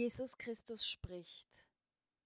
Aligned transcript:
Jesus 0.00 0.38
Christus 0.38 0.88
spricht, 0.88 1.66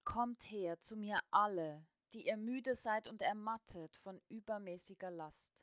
Kommt 0.05 0.49
her 0.49 0.79
zu 0.79 0.95
mir 0.95 1.19
alle, 1.29 1.85
die 2.13 2.25
ihr 2.25 2.37
müde 2.37 2.73
seid 2.73 3.05
und 3.05 3.21
ermattet 3.21 3.97
von 3.97 4.21
übermäßiger 4.29 5.11
Last. 5.11 5.61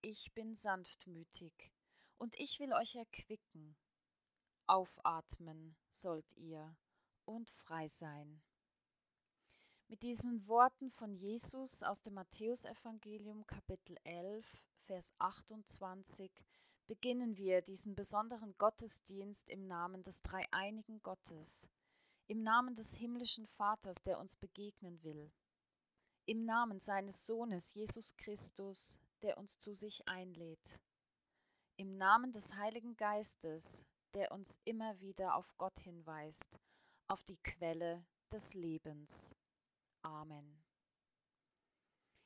Ich 0.00 0.32
bin 0.32 0.54
sanftmütig, 0.54 1.72
und 2.18 2.38
ich 2.38 2.60
will 2.60 2.72
euch 2.72 2.94
erquicken. 2.94 3.76
Aufatmen 4.68 5.76
sollt 5.90 6.32
ihr 6.36 6.76
und 7.24 7.50
frei 7.50 7.88
sein. 7.88 8.40
Mit 9.88 10.04
diesen 10.04 10.46
Worten 10.46 10.92
von 10.92 11.16
Jesus 11.16 11.82
aus 11.82 12.00
dem 12.00 12.14
Matthäusevangelium 12.14 13.44
Kapitel 13.44 13.96
11, 14.04 14.46
Vers 14.84 15.12
28 15.18 16.30
beginnen 16.88 17.36
wir 17.36 17.60
diesen 17.62 17.94
besonderen 17.94 18.56
Gottesdienst 18.56 19.48
im 19.48 19.66
Namen 19.68 20.02
des 20.02 20.22
dreieinigen 20.22 21.02
Gottes, 21.02 21.68
im 22.26 22.42
Namen 22.42 22.74
des 22.74 22.94
himmlischen 22.94 23.46
Vaters, 23.46 24.02
der 24.02 24.18
uns 24.18 24.36
begegnen 24.36 25.02
will, 25.04 25.30
im 26.26 26.44
Namen 26.44 26.80
seines 26.80 27.26
Sohnes 27.26 27.74
Jesus 27.74 28.16
Christus, 28.16 28.98
der 29.22 29.36
uns 29.38 29.58
zu 29.58 29.74
sich 29.74 30.08
einlädt, 30.08 30.80
im 31.76 31.96
Namen 31.96 32.32
des 32.32 32.54
Heiligen 32.54 32.96
Geistes, 32.96 33.84
der 34.14 34.32
uns 34.32 34.58
immer 34.64 34.98
wieder 35.00 35.36
auf 35.36 35.56
Gott 35.58 35.78
hinweist, 35.80 36.58
auf 37.06 37.22
die 37.24 37.38
Quelle 37.38 38.04
des 38.32 38.54
Lebens. 38.54 39.34
Amen. 40.02 40.67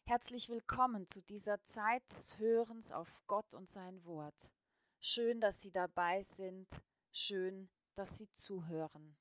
Herzlich 0.04 0.48
willkommen 0.48 1.06
zu 1.06 1.22
dieser 1.22 1.64
Zeit 1.64 2.02
des 2.10 2.36
Hörens 2.38 2.90
auf 2.90 3.08
Gott 3.28 3.54
und 3.54 3.70
sein 3.70 4.04
Wort. 4.04 4.50
Schön, 5.00 5.40
dass 5.40 5.62
Sie 5.62 5.70
dabei 5.70 6.22
sind, 6.22 6.68
schön, 7.12 7.70
dass 7.94 8.18
Sie 8.18 8.28
zuhören. 8.32 9.16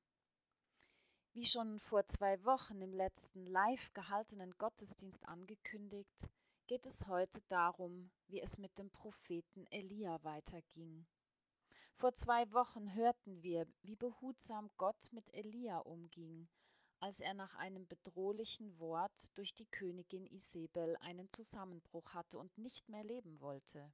Wie 1.33 1.45
schon 1.45 1.79
vor 1.79 2.07
zwei 2.07 2.43
Wochen 2.43 2.81
im 2.81 2.93
letzten 2.93 3.45
live 3.45 3.93
gehaltenen 3.93 4.57
Gottesdienst 4.57 5.23
angekündigt, 5.27 6.27
geht 6.65 6.85
es 6.87 7.05
heute 7.07 7.41
darum, 7.47 8.09
wie 8.27 8.41
es 8.41 8.57
mit 8.57 8.75
dem 8.79 8.89
Propheten 8.89 9.67
Elia 9.67 10.21
weiterging. 10.23 11.05
Vor 11.93 12.15
zwei 12.15 12.51
Wochen 12.53 12.95
hörten 12.95 13.43
wir, 13.43 13.67
wie 13.83 13.95
behutsam 13.95 14.71
Gott 14.77 15.13
mit 15.13 15.31
Elia 15.31 15.77
umging 15.77 16.49
als 17.01 17.19
er 17.19 17.33
nach 17.33 17.55
einem 17.55 17.87
bedrohlichen 17.87 18.77
Wort 18.79 19.35
durch 19.35 19.55
die 19.55 19.65
Königin 19.65 20.27
Isabel 20.27 20.95
einen 20.97 21.31
Zusammenbruch 21.31 22.13
hatte 22.13 22.37
und 22.37 22.55
nicht 22.59 22.87
mehr 22.89 23.03
leben 23.03 23.41
wollte. 23.41 23.91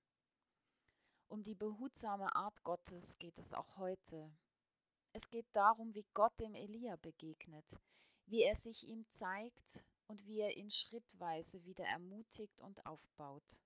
Um 1.30 1.42
die 1.44 1.56
behutsame 1.56 2.36
Art 2.36 2.62
Gottes 2.64 3.18
geht 3.18 3.40
es 3.40 3.54
auch 3.54 3.78
heute. 3.78 4.30
Es 5.14 5.30
geht 5.30 5.48
darum, 5.54 5.96
wie 5.96 6.06
Gott 6.14 6.38
dem 6.40 6.54
Elia 6.54 6.98
begegnet, 6.98 7.66
wie 8.26 8.44
er 8.44 8.58
sich 8.58 8.86
ihm 8.86 9.10
zeigt 9.10 9.86
und 10.08 10.26
wie 10.28 10.42
er 10.42 10.58
ihn 10.58 10.70
schrittweise 10.70 11.64
wieder 11.64 11.86
ermutigt 11.86 12.60
und 12.62 12.86
aufbaut. 12.86 13.58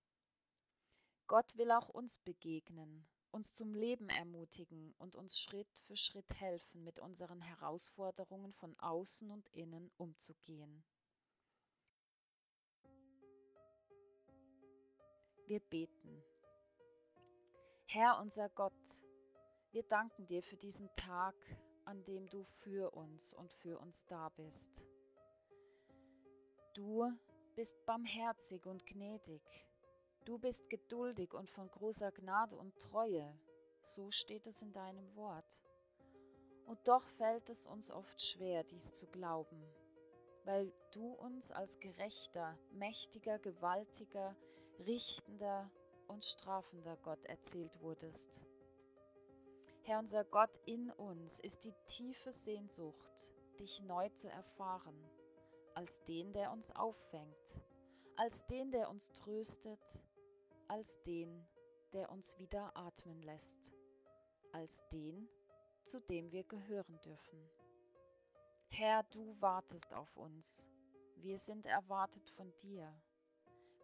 Gott 1.25 1.57
will 1.57 1.71
auch 1.71 1.89
uns 1.89 2.19
begegnen, 2.19 3.07
uns 3.31 3.53
zum 3.53 3.73
Leben 3.73 4.09
ermutigen 4.09 4.93
und 4.97 5.15
uns 5.15 5.39
Schritt 5.39 5.79
für 5.87 5.95
Schritt 5.95 6.29
helfen, 6.35 6.83
mit 6.83 6.99
unseren 6.99 7.41
Herausforderungen 7.41 8.53
von 8.53 8.77
außen 8.79 9.31
und 9.31 9.47
innen 9.49 9.89
umzugehen. 9.97 10.83
Wir 15.47 15.59
beten. 15.59 16.23
Herr 17.87 18.19
unser 18.19 18.49
Gott, 18.49 18.73
wir 19.71 19.83
danken 19.83 20.25
dir 20.27 20.41
für 20.43 20.57
diesen 20.57 20.93
Tag, 20.95 21.35
an 21.85 22.03
dem 22.05 22.27
du 22.29 22.43
für 22.43 22.91
uns 22.91 23.33
und 23.33 23.51
für 23.53 23.79
uns 23.79 24.05
da 24.05 24.29
bist. 24.29 24.83
Du 26.73 27.11
bist 27.55 27.85
barmherzig 27.85 28.65
und 28.65 28.85
gnädig 28.85 29.41
Du 30.25 30.37
bist 30.37 30.69
geduldig 30.69 31.33
und 31.33 31.49
von 31.49 31.69
großer 31.71 32.11
Gnade 32.11 32.55
und 32.55 32.77
Treue, 32.79 33.35
so 33.83 34.11
steht 34.11 34.45
es 34.45 34.61
in 34.61 34.71
deinem 34.71 35.15
Wort. 35.15 35.59
Und 36.65 36.79
doch 36.87 37.07
fällt 37.17 37.49
es 37.49 37.65
uns 37.65 37.89
oft 37.89 38.21
schwer, 38.21 38.63
dies 38.63 38.93
zu 38.93 39.07
glauben, 39.07 39.63
weil 40.45 40.71
du 40.91 41.13
uns 41.13 41.49
als 41.51 41.79
gerechter, 41.79 42.55
mächtiger, 42.71 43.39
gewaltiger, 43.39 44.35
richtender 44.85 45.71
und 46.07 46.23
strafender 46.23 46.97
Gott 46.97 47.25
erzählt 47.25 47.81
wurdest. 47.81 48.41
Herr 49.81 49.97
unser 49.97 50.23
Gott, 50.23 50.51
in 50.65 50.91
uns 50.91 51.39
ist 51.39 51.65
die 51.65 51.73
tiefe 51.87 52.31
Sehnsucht, 52.31 53.31
dich 53.59 53.81
neu 53.81 54.09
zu 54.09 54.29
erfahren, 54.29 54.95
als 55.73 56.03
den, 56.03 56.31
der 56.33 56.51
uns 56.51 56.75
auffängt, 56.75 57.35
als 58.17 58.45
den, 58.45 58.71
der 58.71 58.89
uns 58.89 59.11
tröstet, 59.13 59.79
als 60.71 61.01
den, 61.01 61.45
der 61.91 62.09
uns 62.09 62.39
wieder 62.39 62.71
atmen 62.77 63.21
lässt, 63.23 63.59
als 64.53 64.81
den, 64.87 65.27
zu 65.83 65.99
dem 65.99 66.31
wir 66.31 66.45
gehören 66.45 66.97
dürfen. 67.01 67.49
Herr, 68.69 69.03
du 69.03 69.35
wartest 69.41 69.93
auf 69.93 70.15
uns, 70.15 70.69
wir 71.17 71.37
sind 71.39 71.65
erwartet 71.65 72.29
von 72.29 72.53
dir. 72.61 72.89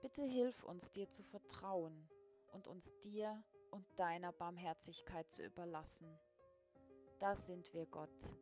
Bitte 0.02 0.24
hilf 0.24 0.64
uns, 0.64 0.90
dir 0.94 1.10
zu 1.10 1.24
vertrauen 1.26 2.08
und 2.54 2.70
uns 2.70 2.98
dir 3.02 3.44
und 3.72 3.86
deiner 4.00 4.32
Barmherzigkeit 4.32 5.30
zu 5.30 5.44
überlassen. 5.44 6.08
Da 7.20 7.36
sind 7.36 7.74
wir, 7.74 7.86
Gott. 7.88 8.34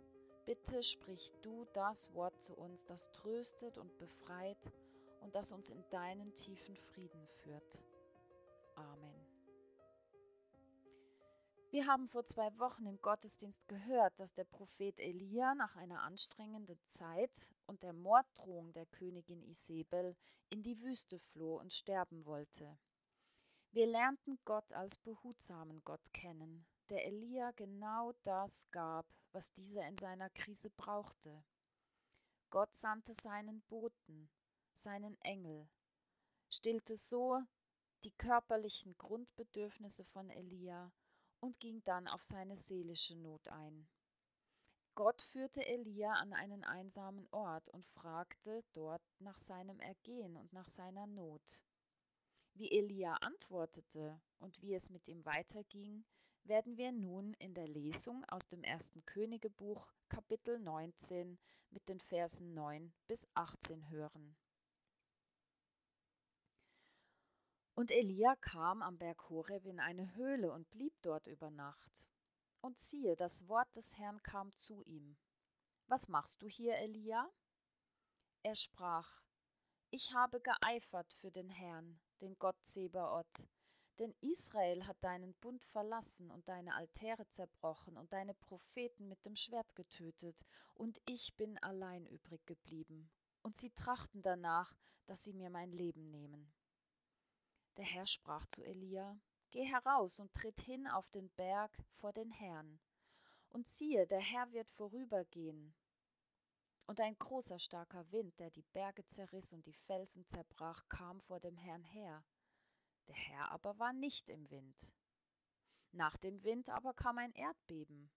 Bitte 0.46 0.84
sprich 0.84 1.34
du 1.42 1.66
das 1.74 2.14
Wort 2.14 2.40
zu 2.44 2.56
uns, 2.56 2.86
das 2.86 3.10
tröstet 3.10 3.80
und 3.80 3.98
befreit 3.98 4.72
und 5.22 5.34
das 5.34 5.52
uns 5.52 5.72
in 5.72 5.84
deinen 5.90 6.32
tiefen 6.36 6.76
Frieden 6.76 7.28
führt. 7.42 7.80
Amen. 8.76 9.26
Wir 11.72 11.88
haben 11.88 12.08
vor 12.08 12.24
zwei 12.24 12.58
Wochen 12.58 12.86
im 12.86 13.02
Gottesdienst 13.02 13.68
gehört, 13.68 14.18
dass 14.18 14.34
der 14.34 14.46
Prophet 14.46 14.98
Elia 15.00 15.56
nach 15.56 15.76
einer 15.76 16.04
anstrengenden 16.04 16.80
Zeit 16.86 17.54
und 17.66 17.84
der 17.84 17.92
Morddrohung 17.92 18.72
der 18.72 18.86
Königin 18.86 19.44
Isabel 19.44 20.16
in 20.50 20.64
die 20.64 20.80
Wüste 20.82 21.20
floh 21.20 21.60
und 21.60 21.74
sterben 21.74 22.26
wollte. 22.26 22.78
Wir 23.72 23.88
lernten 23.88 24.40
Gott 24.46 24.72
als 24.72 24.98
behutsamen 24.98 25.84
Gott 25.84 26.14
kennen, 26.14 26.66
der 26.90 27.06
Elia 27.06 27.52
genau 27.52 28.14
das 28.24 28.72
gab, 28.72 29.06
was 29.34 29.52
dieser 29.52 29.86
in 29.86 29.98
seiner 29.98 30.30
Krise 30.30 30.70
brauchte. 30.70 31.44
Gott 32.52 32.74
sandte 32.74 33.14
seinen 33.14 33.62
Boten, 33.64 34.30
seinen 34.76 35.20
Engel, 35.24 35.68
stillte 36.50 36.96
so 36.96 37.42
die 38.06 38.12
körperlichen 38.12 38.96
Grundbedürfnisse 39.00 40.06
von 40.06 40.30
Elia 40.30 40.94
und 41.40 41.60
ging 41.60 41.84
dann 41.86 42.08
auf 42.08 42.22
seine 42.22 42.56
seelische 42.56 43.16
Not 43.16 43.48
ein. 43.48 43.88
Gott 44.94 45.24
führte 45.24 45.66
Elia 45.66 46.14
an 46.14 46.32
einen 46.32 46.64
einsamen 46.64 47.28
Ort 47.32 47.68
und 47.70 47.86
fragte 47.88 48.64
dort 48.74 49.02
nach 49.20 49.40
seinem 49.40 49.80
Ergehen 49.80 50.38
und 50.38 50.54
nach 50.54 50.70
seiner 50.70 51.08
Not. 51.08 51.64
Wie 52.54 52.72
Elia 52.72 53.16
antwortete 53.16 54.22
und 54.38 54.62
wie 54.62 54.76
es 54.76 54.92
mit 54.92 55.08
ihm 55.08 55.26
weiterging, 55.26 56.06
werden 56.44 56.78
wir 56.78 56.92
nun 56.92 57.34
in 57.34 57.56
der 57.56 57.68
Lesung 57.68 58.24
aus 58.26 58.48
dem 58.48 58.64
ersten 58.64 59.04
Königebuch 59.06 59.92
Kapitel 60.10 60.60
19 60.60 61.40
mit 61.72 61.90
den 61.90 62.00
Versen 62.00 62.54
9 62.54 62.94
bis 63.08 63.28
18 63.34 63.90
hören. 63.90 64.38
Und 67.76 67.92
Elia 67.92 68.38
kam 68.38 68.82
am 68.82 68.98
Berg 68.98 69.30
Horeb 69.30 69.66
in 69.66 69.82
eine 69.82 70.16
Höhle 70.16 70.54
und 70.54 70.70
blieb 70.72 70.94
dort 71.02 71.28
über 71.28 71.52
Nacht. 71.52 72.08
Und 72.62 72.80
siehe, 72.80 73.18
das 73.18 73.50
Wort 73.50 73.68
des 73.76 73.98
Herrn 73.98 74.24
kam 74.24 74.56
zu 74.56 74.82
ihm. 74.86 75.18
Was 75.88 76.08
machst 76.08 76.42
du 76.42 76.48
hier, 76.48 76.78
Elia? 76.78 77.30
Er 78.44 78.56
sprach, 78.56 79.22
Ich 79.90 80.14
habe 80.14 80.40
geeifert 80.40 81.14
für 81.16 81.32
den 81.32 81.50
Herrn, 81.50 82.00
den 82.22 82.40
Gott 82.40 82.56
Zebaoth, 82.64 83.50
denn 84.00 84.16
Israel 84.22 84.88
hat 84.88 85.04
deinen 85.04 85.34
Bund 85.36 85.66
verlassen 85.66 86.32
und 86.32 86.48
deine 86.48 86.76
Altäre 86.76 87.28
zerbrochen 87.28 87.98
und 87.98 88.14
deine 88.14 88.34
Propheten 88.36 89.10
mit 89.10 89.24
dem 89.26 89.36
Schwert 89.36 89.76
getötet, 89.76 90.46
und 90.76 91.02
ich 91.06 91.36
bin 91.36 91.58
allein 91.58 92.06
übrig 92.08 92.46
geblieben. 92.46 93.12
Und 93.42 93.58
sie 93.58 93.72
trachten 93.72 94.22
danach, 94.22 94.74
dass 95.08 95.26
sie 95.26 95.34
mir 95.34 95.50
mein 95.50 95.72
Leben 95.72 96.10
nehmen. 96.10 96.54
Der 97.78 97.86
Herr 97.86 98.08
sprach 98.08 98.46
zu 98.48 98.64
Elia, 98.64 99.20
Geh 99.52 99.64
heraus 99.64 100.20
und 100.20 100.34
tritt 100.34 100.60
hin 100.62 100.88
auf 100.88 101.10
den 101.10 101.30
Berg 101.32 101.72
vor 102.00 102.14
den 102.14 102.32
Herrn. 102.32 102.80
Und 103.50 103.68
siehe, 103.68 104.06
der 104.08 104.20
Herr 104.20 104.52
wird 104.52 104.70
vorübergehen. 104.72 105.74
Und 106.88 107.00
ein 107.00 107.18
großer 107.18 107.60
starker 107.60 108.12
Wind, 108.12 108.38
der 108.40 108.52
die 108.52 108.66
Berge 108.74 109.06
zerriss 109.06 109.54
und 109.54 109.66
die 109.66 109.74
Felsen 109.74 110.26
zerbrach, 110.26 110.88
kam 110.90 111.22
vor 111.22 111.40
dem 111.40 111.58
Herrn 111.58 111.84
her. 111.84 112.24
Der 113.08 113.16
Herr 113.16 113.52
aber 113.52 113.78
war 113.80 113.94
nicht 113.94 114.30
im 114.30 114.50
Wind. 114.52 114.78
Nach 115.92 116.18
dem 116.18 116.44
Wind 116.44 116.70
aber 116.70 116.94
kam 116.94 117.18
ein 117.18 117.34
Erdbeben. 117.34 118.12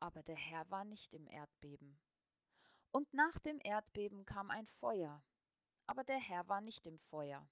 Aber 0.00 0.22
der 0.22 0.36
Herr 0.36 0.68
war 0.70 0.84
nicht 0.84 1.12
im 1.14 1.26
Erdbeben. 1.26 1.98
Und 2.90 3.12
nach 3.14 3.38
dem 3.38 3.58
Erdbeben 3.62 4.26
kam 4.26 4.50
ein 4.50 4.66
Feuer, 4.66 5.22
aber 5.86 6.04
der 6.04 6.18
Herr 6.18 6.46
war 6.48 6.60
nicht 6.60 6.86
im 6.86 6.98
Feuer. 6.98 7.48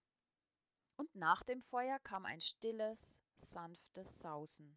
Und 1.01 1.15
nach 1.15 1.43
dem 1.45 1.63
Feuer 1.63 1.99
kam 2.01 2.27
ein 2.27 2.43
stilles, 2.43 3.23
sanftes 3.39 4.19
Sausen. 4.19 4.77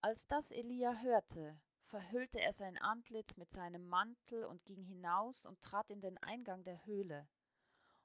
Als 0.00 0.28
das 0.28 0.52
Elia 0.52 0.92
hörte, 0.98 1.60
verhüllte 1.86 2.38
er 2.38 2.52
sein 2.52 2.78
Antlitz 2.78 3.36
mit 3.36 3.50
seinem 3.50 3.88
Mantel 3.88 4.44
und 4.44 4.64
ging 4.64 4.84
hinaus 4.84 5.44
und 5.44 5.60
trat 5.60 5.90
in 5.90 6.00
den 6.00 6.16
Eingang 6.18 6.62
der 6.62 6.86
Höhle. 6.86 7.28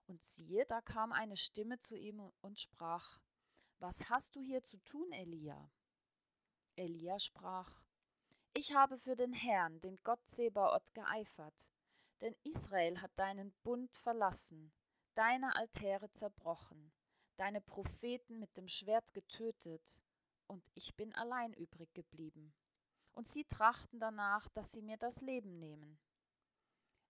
Und 0.08 0.26
siehe, 0.26 0.66
da 0.66 0.82
kam 0.82 1.12
eine 1.12 1.38
Stimme 1.38 1.78
zu 1.78 1.96
ihm 1.96 2.20
und 2.42 2.60
sprach, 2.60 3.22
Was 3.78 4.10
hast 4.10 4.36
du 4.36 4.42
hier 4.42 4.64
zu 4.64 4.80
tun, 4.80 5.12
Elia? 5.12 5.70
Elia 6.76 7.20
sprach, 7.20 7.84
Ich 8.54 8.74
habe 8.74 8.98
für 8.98 9.16
den 9.16 9.34
Herrn, 9.34 9.80
den 9.82 10.00
Gott 10.02 10.28
Sebaoth, 10.28 10.92
geeifert, 10.96 11.68
denn 12.20 12.36
Israel 12.42 13.00
hat 13.00 13.12
deinen 13.16 13.54
Bund 13.62 13.96
verlassen, 13.98 14.74
deine 15.14 15.56
Altäre 15.56 16.12
zerbrochen, 16.14 16.92
deine 17.42 17.60
Propheten 17.60 18.38
mit 18.38 18.56
dem 18.56 18.68
Schwert 18.68 19.16
getötet, 19.16 20.00
und 20.46 20.64
ich 20.76 20.96
bin 20.96 21.12
allein 21.16 21.54
übrig 21.54 21.92
geblieben 21.96 22.54
und 23.14 23.28
sie 23.28 23.46
trachten 23.46 24.00
danach, 24.00 24.48
dass 24.50 24.72
sie 24.72 24.84
mir 24.84 24.98
das 24.98 25.22
Leben 25.22 25.58
nehmen. 25.58 25.98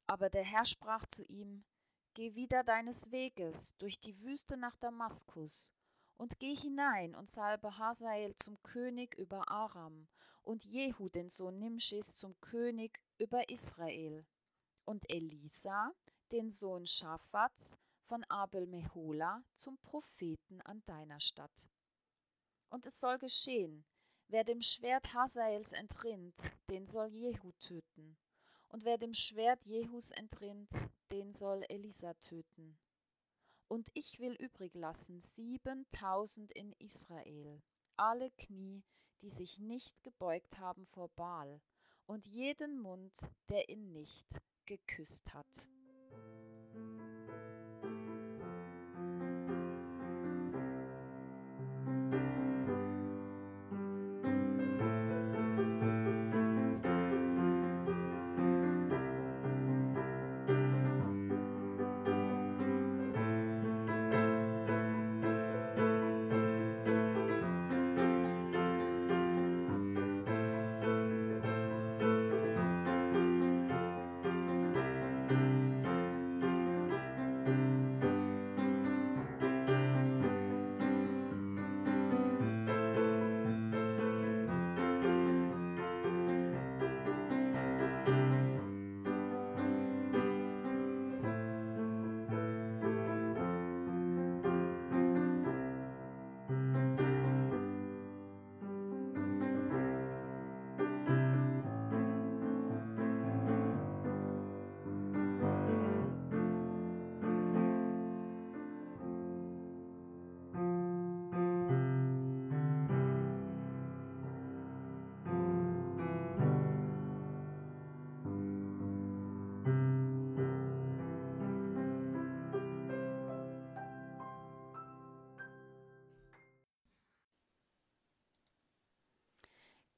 Aber 0.08 0.30
der 0.30 0.46
Herr 0.46 0.64
sprach 0.64 1.06
zu 1.08 1.26
ihm, 1.26 1.66
Geh 2.14 2.34
wieder 2.34 2.64
deines 2.64 3.12
Weges 3.12 3.76
durch 3.78 4.00
die 4.00 4.22
Wüste 4.22 4.56
nach 4.56 4.78
Damaskus, 4.78 5.74
und 6.16 6.40
geh 6.40 6.56
hinein 6.56 7.14
und 7.14 7.30
salbe 7.30 7.78
Hazael 7.78 8.34
zum 8.38 8.62
König 8.64 9.16
über 9.16 9.50
Aram 9.50 10.08
und 10.44 10.64
Jehu 10.64 11.10
den 11.10 11.28
Sohn 11.28 11.60
Nimschis 11.60 12.16
zum 12.16 12.40
König 12.40 13.02
über 13.18 13.50
Israel 13.50 14.26
und 14.86 15.10
Elisa 15.10 15.92
den 16.32 16.50
Sohn 16.50 16.88
Schaphats 16.88 17.78
von 18.12 18.26
Abel 18.26 18.68
Mehola 18.68 19.42
zum 19.56 19.78
Propheten 19.78 20.60
an 20.64 20.84
deiner 20.86 21.22
Stadt. 21.22 21.70
Und 22.70 22.86
es 22.86 23.00
soll 23.00 23.18
geschehen, 23.18 23.86
Wer 24.28 24.44
dem 24.44 24.62
Schwert 24.62 25.14
Hazaels 25.14 25.72
entrinnt, 25.72 26.36
den 26.70 26.86
soll 26.86 27.08
Jehu 27.08 27.54
töten. 27.62 28.18
Und 28.68 28.84
wer 28.84 28.98
dem 28.98 29.14
Schwert 29.14 29.64
Jehus 29.64 30.12
entrinnt, 30.12 30.70
den 31.10 31.32
soll 31.32 31.64
Elisa 31.70 32.14
töten. 32.16 32.78
Und 33.70 33.88
ich 33.94 34.20
will 34.20 34.34
übrig 34.34 34.74
lassen 34.74 35.22
siebentausend 35.22 36.52
in 36.52 36.74
Israel, 36.80 37.62
alle 37.96 38.30
Knie, 38.32 38.84
die 39.22 39.32
sich 39.32 39.58
nicht 39.58 40.04
gebeugt 40.04 40.60
haben 40.60 40.86
vor 40.88 41.08
Baal, 41.16 41.62
und 42.08 42.26
jeden 42.26 42.78
Mund, 42.82 43.14
der 43.48 43.70
ihn 43.70 43.94
nicht 43.94 44.28
geküsst 44.66 45.34
hat. 45.34 45.71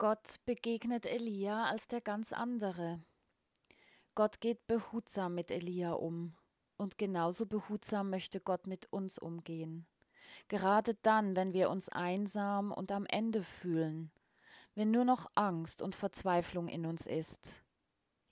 Gott 0.03 0.41
begegnet 0.43 1.05
Elia 1.05 1.63
als 1.63 1.87
der 1.87 2.01
ganz 2.01 2.33
andere. 2.33 3.01
Gott 4.15 4.41
geht 4.41 4.67
behutsam 4.67 5.33
mit 5.33 5.49
Elia 5.49 5.93
um. 5.93 6.35
Und 6.75 6.97
genauso 6.97 7.45
behutsam 7.45 8.09
möchte 8.09 8.41
Gott 8.41 8.67
mit 8.67 8.91
uns 8.91 9.17
umgehen. 9.17 9.87
Gerade 10.49 10.95
dann, 11.03 11.37
wenn 11.37 11.53
wir 11.53 11.69
uns 11.69 11.87
einsam 11.87 12.73
und 12.73 12.91
am 12.91 13.05
Ende 13.05 13.43
fühlen, 13.43 14.11
wenn 14.75 14.91
nur 14.91 15.05
noch 15.05 15.31
Angst 15.35 15.81
und 15.81 15.95
Verzweiflung 15.95 16.67
in 16.67 16.85
uns 16.85 17.07
ist. 17.07 17.63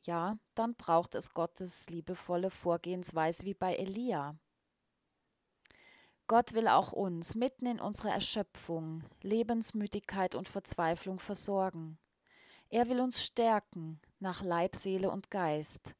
Ja, 0.01 0.37
dann 0.55 0.75
braucht 0.75 1.15
es 1.15 1.33
Gottes 1.33 1.89
liebevolle 1.89 2.49
Vorgehensweise 2.49 3.45
wie 3.45 3.53
bei 3.53 3.75
Elia. 3.77 4.35
Gott 6.27 6.53
will 6.53 6.67
auch 6.67 6.91
uns 6.91 7.35
mitten 7.35 7.65
in 7.65 7.79
unserer 7.79 8.11
Erschöpfung, 8.11 9.03
Lebensmüdigkeit 9.21 10.35
und 10.35 10.47
Verzweiflung 10.47 11.19
versorgen. 11.19 11.97
Er 12.69 12.87
will 12.87 13.01
uns 13.01 13.23
stärken 13.23 13.99
nach 14.19 14.41
Leib, 14.41 14.75
Seele 14.75 15.11
und 15.11 15.29
Geist, 15.29 15.95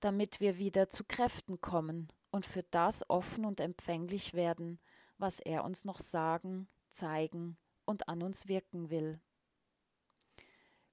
damit 0.00 0.40
wir 0.40 0.58
wieder 0.58 0.90
zu 0.90 1.04
Kräften 1.04 1.60
kommen 1.60 2.08
und 2.30 2.44
für 2.44 2.64
das 2.64 3.08
offen 3.08 3.44
und 3.44 3.60
empfänglich 3.60 4.34
werden, 4.34 4.80
was 5.18 5.38
er 5.40 5.64
uns 5.64 5.84
noch 5.84 6.00
sagen, 6.00 6.68
zeigen 6.90 7.56
und 7.84 8.08
an 8.08 8.22
uns 8.22 8.48
wirken 8.48 8.90
will. 8.90 9.20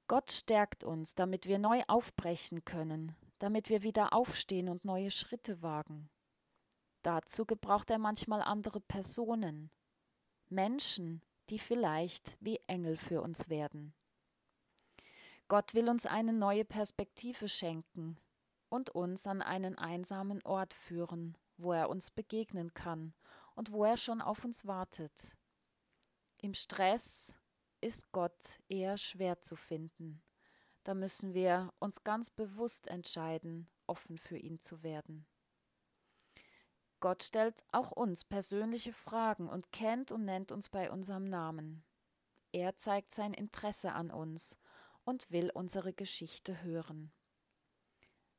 Gott 0.07 0.31
stärkt 0.31 0.83
uns, 0.83 1.15
damit 1.15 1.47
wir 1.47 1.57
neu 1.57 1.81
aufbrechen 1.87 2.63
können, 2.65 3.15
damit 3.39 3.69
wir 3.69 3.81
wieder 3.83 4.13
aufstehen 4.13 4.69
und 4.69 4.85
neue 4.85 5.11
Schritte 5.11 5.61
wagen. 5.61 6.09
Dazu 7.03 7.45
gebraucht 7.45 7.91
er 7.91 7.99
manchmal 7.99 8.41
andere 8.41 8.79
Personen, 8.79 9.69
Menschen, 10.47 11.21
die 11.49 11.59
vielleicht 11.59 12.37
wie 12.39 12.61
Engel 12.67 12.95
für 12.95 13.21
uns 13.21 13.49
werden. 13.49 13.93
Gott 15.49 15.73
will 15.73 15.89
uns 15.89 16.05
eine 16.05 16.31
neue 16.31 16.63
Perspektive 16.63 17.49
schenken 17.49 18.17
und 18.69 18.89
uns 18.89 19.27
an 19.27 19.41
einen 19.41 19.77
einsamen 19.77 20.41
Ort 20.43 20.73
führen, 20.73 21.37
wo 21.57 21.73
er 21.73 21.89
uns 21.89 22.09
begegnen 22.09 22.73
kann 22.73 23.13
und 23.55 23.73
wo 23.73 23.83
er 23.83 23.97
schon 23.97 24.21
auf 24.21 24.45
uns 24.45 24.65
wartet. 24.65 25.35
Im 26.37 26.53
Stress 26.53 27.35
ist 27.81 28.11
Gott 28.13 28.59
eher 28.69 28.97
schwer 28.97 29.41
zu 29.41 29.57
finden. 29.57 30.23
Da 30.85 30.93
müssen 30.93 31.33
wir 31.33 31.73
uns 31.79 32.03
ganz 32.03 32.29
bewusst 32.29 32.87
entscheiden, 32.87 33.69
offen 33.87 34.17
für 34.17 34.37
ihn 34.37 34.59
zu 34.59 34.83
werden. 34.83 35.27
Gott 37.03 37.21
stellt 37.21 37.65
auch 37.73 37.91
uns 37.91 38.23
persönliche 38.23 38.93
Fragen 38.93 39.49
und 39.49 39.73
kennt 39.73 40.13
und 40.13 40.23
nennt 40.23 40.53
uns 40.53 40.69
bei 40.69 40.89
unserem 40.89 41.25
Namen. 41.25 41.83
Er 42.53 42.77
zeigt 42.77 43.13
sein 43.13 43.33
Interesse 43.33 43.91
an 43.91 44.09
uns 44.09 44.57
und 45.03 45.29
will 45.29 45.51
unsere 45.53 45.91
Geschichte 45.91 46.63
hören. 46.63 47.11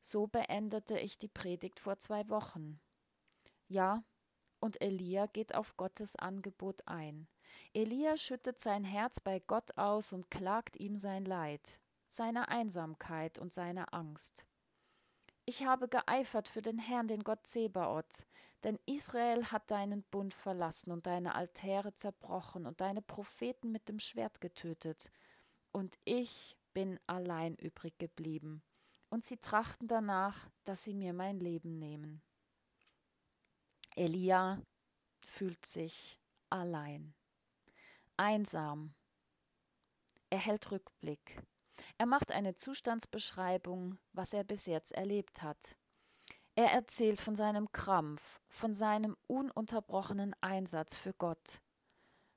So 0.00 0.28
beendete 0.28 0.98
ich 0.98 1.18
die 1.18 1.28
Predigt 1.28 1.78
vor 1.78 1.98
zwei 1.98 2.26
Wochen. 2.30 2.80
Ja, 3.68 4.02
und 4.60 4.80
Elia 4.80 5.26
geht 5.26 5.54
auf 5.54 5.76
Gottes 5.76 6.16
Angebot 6.16 6.88
ein. 6.88 7.28
Elia 7.74 8.16
schüttet 8.16 8.60
sein 8.60 8.84
Herz 8.84 9.20
bei 9.20 9.40
Gott 9.40 9.76
aus 9.76 10.14
und 10.14 10.30
klagt 10.30 10.78
ihm 10.78 10.96
sein 10.96 11.26
Leid, 11.26 11.82
seine 12.08 12.48
Einsamkeit 12.48 13.38
und 13.38 13.52
seine 13.52 13.92
Angst. 13.92 14.46
Ich 15.46 15.64
habe 15.64 15.88
geeifert 15.88 16.48
für 16.48 16.62
den 16.62 16.78
Herrn, 16.78 17.06
den 17.06 17.22
Gott 17.22 17.46
Zebaoth, 17.46 18.26
denn 18.62 18.78
Israel 18.86 19.44
hat 19.46 19.70
deinen 19.70 20.02
Bund 20.04 20.32
verlassen 20.32 20.90
und 20.90 21.06
deine 21.06 21.34
Altäre 21.34 21.94
zerbrochen 21.94 22.64
und 22.66 22.80
deine 22.80 23.02
Propheten 23.02 23.70
mit 23.70 23.88
dem 23.88 23.98
Schwert 23.98 24.40
getötet. 24.40 25.10
Und 25.70 25.98
ich 26.04 26.56
bin 26.72 26.98
allein 27.06 27.56
übrig 27.56 27.98
geblieben, 27.98 28.62
und 29.10 29.22
sie 29.22 29.36
trachten 29.36 29.86
danach, 29.86 30.48
dass 30.64 30.82
sie 30.82 30.94
mir 30.94 31.12
mein 31.12 31.38
Leben 31.38 31.78
nehmen. 31.78 32.22
Elia 33.94 34.60
fühlt 35.20 35.64
sich 35.66 36.18
allein, 36.50 37.14
einsam. 38.16 38.94
Er 40.30 40.38
hält 40.38 40.70
Rückblick. 40.72 41.42
Er 41.98 42.06
macht 42.06 42.32
eine 42.32 42.54
Zustandsbeschreibung, 42.54 43.98
was 44.12 44.32
er 44.32 44.44
bis 44.44 44.66
jetzt 44.66 44.92
erlebt 44.92 45.42
hat. 45.42 45.76
Er 46.56 46.70
erzählt 46.70 47.20
von 47.20 47.34
seinem 47.34 47.72
Krampf, 47.72 48.40
von 48.48 48.74
seinem 48.74 49.16
ununterbrochenen 49.26 50.34
Einsatz 50.40 50.96
für 50.96 51.12
Gott. 51.12 51.60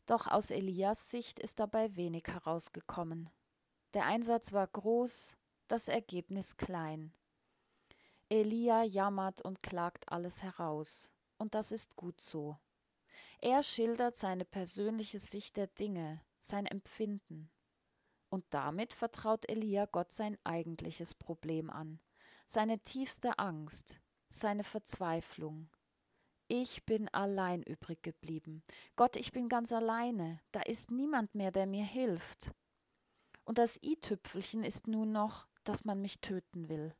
Doch 0.07 0.27
aus 0.27 0.49
Elias 0.49 1.11
Sicht 1.11 1.39
ist 1.39 1.59
dabei 1.59 1.95
wenig 1.95 2.23
herausgekommen. 2.27 3.29
Der 3.93 4.05
Einsatz 4.05 4.53
war 4.53 4.67
groß, 4.67 5.37
das 5.67 5.87
Ergebnis 5.87 6.57
klein. 6.57 7.13
Elia 8.29 8.83
jammert 8.83 9.41
und 9.41 9.61
klagt 9.61 10.11
alles 10.11 10.43
heraus, 10.43 11.13
und 11.37 11.55
das 11.55 11.71
ist 11.71 11.95
gut 11.95 12.19
so. 12.19 12.57
Er 13.39 13.61
schildert 13.63 14.15
seine 14.15 14.45
persönliche 14.45 15.19
Sicht 15.19 15.57
der 15.57 15.67
Dinge, 15.67 16.21
sein 16.39 16.65
Empfinden. 16.65 17.51
Und 18.29 18.45
damit 18.49 18.93
vertraut 18.93 19.47
Elia 19.49 19.85
Gott 19.85 20.11
sein 20.11 20.37
eigentliches 20.43 21.15
Problem 21.15 21.69
an, 21.69 21.99
seine 22.45 22.79
tiefste 22.79 23.39
Angst, 23.39 23.99
seine 24.29 24.63
Verzweiflung. 24.63 25.69
Ich 26.49 26.85
bin 26.85 27.09
allein 27.09 27.63
übrig 27.63 28.01
geblieben. 28.01 28.63
Gott, 28.95 29.15
ich 29.15 29.31
bin 29.31 29.49
ganz 29.49 29.71
alleine. 29.71 30.41
Da 30.51 30.61
ist 30.61 30.91
niemand 30.91 31.35
mehr, 31.35 31.51
der 31.51 31.65
mir 31.65 31.85
hilft. 31.85 32.53
Und 33.43 33.57
das 33.57 33.81
i-Tüpfelchen 33.81 34.63
ist 34.63 34.87
nun 34.87 35.11
noch, 35.11 35.47
dass 35.63 35.85
man 35.85 36.01
mich 36.01 36.19
töten 36.19 36.69
will. 36.69 36.95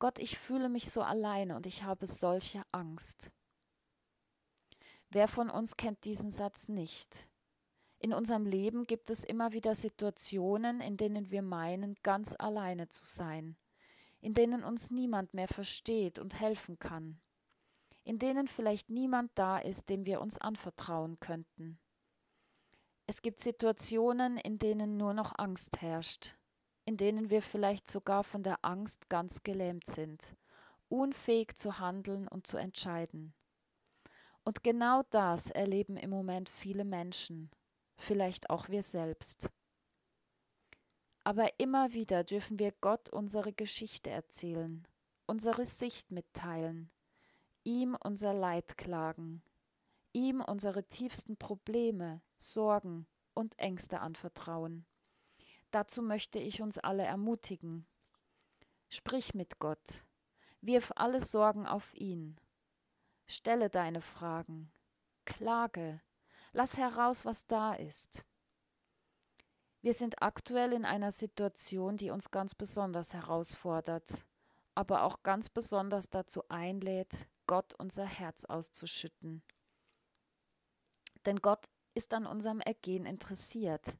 Gott, 0.00 0.18
ich 0.18 0.38
fühle 0.38 0.68
mich 0.68 0.90
so 0.90 1.02
alleine 1.02 1.56
und 1.56 1.66
ich 1.66 1.82
habe 1.82 2.06
solche 2.06 2.64
Angst. 2.72 3.30
Wer 5.10 5.28
von 5.28 5.50
uns 5.50 5.76
kennt 5.76 6.04
diesen 6.04 6.30
Satz 6.30 6.68
nicht? 6.68 7.29
In 8.02 8.14
unserem 8.14 8.46
Leben 8.46 8.86
gibt 8.86 9.10
es 9.10 9.24
immer 9.24 9.52
wieder 9.52 9.74
Situationen, 9.74 10.80
in 10.80 10.96
denen 10.96 11.30
wir 11.30 11.42
meinen, 11.42 11.96
ganz 12.02 12.34
alleine 12.38 12.88
zu 12.88 13.04
sein, 13.04 13.58
in 14.22 14.32
denen 14.32 14.64
uns 14.64 14.90
niemand 14.90 15.34
mehr 15.34 15.48
versteht 15.48 16.18
und 16.18 16.40
helfen 16.40 16.78
kann, 16.78 17.20
in 18.02 18.18
denen 18.18 18.46
vielleicht 18.46 18.88
niemand 18.88 19.30
da 19.34 19.58
ist, 19.58 19.90
dem 19.90 20.06
wir 20.06 20.22
uns 20.22 20.38
anvertrauen 20.38 21.20
könnten. 21.20 21.78
Es 23.06 23.20
gibt 23.20 23.38
Situationen, 23.38 24.38
in 24.38 24.58
denen 24.58 24.96
nur 24.96 25.12
noch 25.12 25.38
Angst 25.38 25.82
herrscht, 25.82 26.38
in 26.86 26.96
denen 26.96 27.28
wir 27.28 27.42
vielleicht 27.42 27.90
sogar 27.90 28.24
von 28.24 28.42
der 28.42 28.64
Angst 28.64 29.10
ganz 29.10 29.42
gelähmt 29.42 29.86
sind, 29.86 30.34
unfähig 30.88 31.54
zu 31.54 31.78
handeln 31.78 32.28
und 32.28 32.46
zu 32.46 32.56
entscheiden. 32.56 33.34
Und 34.42 34.62
genau 34.62 35.02
das 35.10 35.50
erleben 35.50 35.98
im 35.98 36.08
Moment 36.08 36.48
viele 36.48 36.86
Menschen, 36.86 37.50
vielleicht 38.00 38.50
auch 38.50 38.68
wir 38.68 38.82
selbst. 38.82 39.48
Aber 41.22 41.60
immer 41.60 41.92
wieder 41.92 42.24
dürfen 42.24 42.58
wir 42.58 42.72
Gott 42.80 43.10
unsere 43.10 43.52
Geschichte 43.52 44.10
erzählen, 44.10 44.86
unsere 45.26 45.66
Sicht 45.66 46.10
mitteilen, 46.10 46.90
ihm 47.62 47.96
unser 48.02 48.32
Leid 48.32 48.78
klagen, 48.78 49.42
ihm 50.12 50.40
unsere 50.40 50.84
tiefsten 50.84 51.36
Probleme, 51.36 52.22
Sorgen 52.36 53.06
und 53.34 53.58
Ängste 53.58 54.00
anvertrauen. 54.00 54.86
Dazu 55.70 56.02
möchte 56.02 56.38
ich 56.38 56.62
uns 56.62 56.78
alle 56.78 57.04
ermutigen. 57.04 57.86
Sprich 58.88 59.34
mit 59.34 59.60
Gott, 59.60 60.04
wirf 60.62 60.90
alle 60.96 61.24
Sorgen 61.24 61.66
auf 61.66 61.94
ihn, 61.94 62.40
stelle 63.26 63.70
deine 63.70 64.00
Fragen, 64.00 64.72
klage, 65.26 66.00
Lass 66.52 66.76
heraus, 66.76 67.24
was 67.24 67.46
da 67.46 67.74
ist. 67.74 68.24
Wir 69.82 69.94
sind 69.94 70.20
aktuell 70.22 70.72
in 70.72 70.84
einer 70.84 71.12
Situation, 71.12 71.96
die 71.96 72.10
uns 72.10 72.30
ganz 72.30 72.54
besonders 72.54 73.14
herausfordert, 73.14 74.26
aber 74.74 75.04
auch 75.04 75.22
ganz 75.22 75.48
besonders 75.48 76.10
dazu 76.10 76.42
einlädt, 76.48 77.26
Gott 77.46 77.74
unser 77.78 78.04
Herz 78.04 78.44
auszuschütten. 78.44 79.42
Denn 81.24 81.36
Gott 81.36 81.66
ist 81.94 82.12
an 82.14 82.26
unserem 82.26 82.60
Ergehen 82.60 83.06
interessiert. 83.06 83.96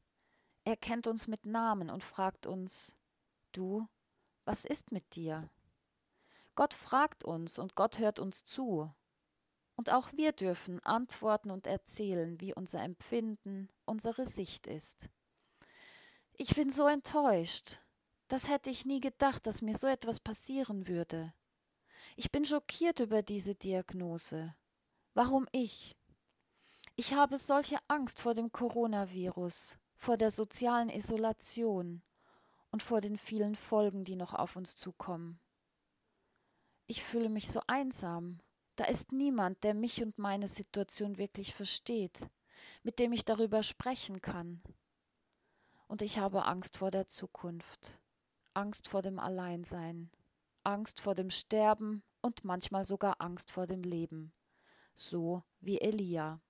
Er 0.65 0.77
kennt 0.77 1.07
uns 1.07 1.27
mit 1.29 1.47
Namen 1.47 1.89
und 1.89 2.03
fragt 2.05 2.47
uns, 2.47 2.97
du, 3.53 3.89
was 4.45 4.65
ist 4.65 4.93
mit 4.93 5.15
dir? 5.15 5.49
Gott 6.55 6.75
fragt 6.75 7.25
uns 7.25 7.59
und 7.59 7.75
Gott 7.75 7.99
hört 7.99 8.19
uns 8.19 8.45
zu. 8.45 8.93
Und 9.81 9.89
auch 9.89 10.13
wir 10.13 10.33
dürfen 10.33 10.79
antworten 10.85 11.51
und 11.51 11.67
erzählen, 11.67 12.39
wie 12.39 12.53
unser 12.53 12.83
Empfinden, 12.83 13.71
unsere 13.87 14.27
Sicht 14.27 14.67
ist. 14.67 15.09
Ich 16.35 16.55
bin 16.55 16.69
so 16.69 16.87
enttäuscht. 16.87 17.81
Das 18.29 18.51
hätte 18.51 18.69
ich 18.69 18.85
nie 18.85 19.01
gedacht, 19.01 19.47
dass 19.47 19.63
mir 19.63 19.75
so 19.75 19.87
etwas 19.87 20.21
passieren 20.21 20.87
würde. 20.87 21.33
Ich 22.15 22.31
bin 22.31 22.45
schockiert 22.45 23.01
über 23.01 23.23
diese 23.23 23.55
Diagnose. 23.55 24.55
Warum 25.15 25.49
ich? 25.51 25.97
Ich 26.95 27.15
habe 27.15 27.39
solche 27.39 27.79
Angst 27.89 28.21
vor 28.21 28.35
dem 28.35 28.53
Coronavirus, 28.53 29.79
vor 29.97 30.19
der 30.19 30.31
sozialen 30.31 30.91
Isolation 30.91 32.03
und 32.71 32.83
vor 32.83 33.01
den 33.01 33.17
vielen 33.17 33.55
Folgen, 33.55 34.05
die 34.05 34.17
noch 34.17 34.35
auf 34.35 34.57
uns 34.57 34.77
zukommen. 34.77 35.41
Ich 36.87 37.03
fühle 37.03 37.31
mich 37.31 37.49
so 37.51 37.63
einsam 37.67 38.43
da 38.81 38.87
ist 38.87 39.13
niemand, 39.13 39.63
der 39.63 39.75
mich 39.75 40.03
und 40.03 40.17
meine 40.17 40.49
Situation 40.49 41.19
wirklich 41.19 41.55
versteht, 41.55 42.27
mit 42.83 42.99
dem 42.99 43.13
ich 43.13 43.27
darüber 43.27 43.63
sprechen 43.63 44.23
kann. 44.23 44.63
Und 45.87 46.01
ich 46.01 46.19
habe 46.19 46.47
Angst 46.47 46.79
vor 46.79 46.91
der 46.91 47.07
Zukunft, 47.07 48.01
Angst 48.55 48.89
vor 48.89 49.03
dem 49.03 49.19
Alleinsein, 49.19 50.11
Angst 50.63 50.99
vor 50.99 51.15
dem 51.15 51.29
Sterben 51.29 52.03
und 52.23 52.43
manchmal 52.43 52.85
sogar 52.85 53.17
Angst 53.21 53.51
vor 53.51 53.67
dem 53.67 53.83
Leben, 53.83 54.33
so 54.95 55.43
wie 55.61 55.79
Elia. 55.79 56.41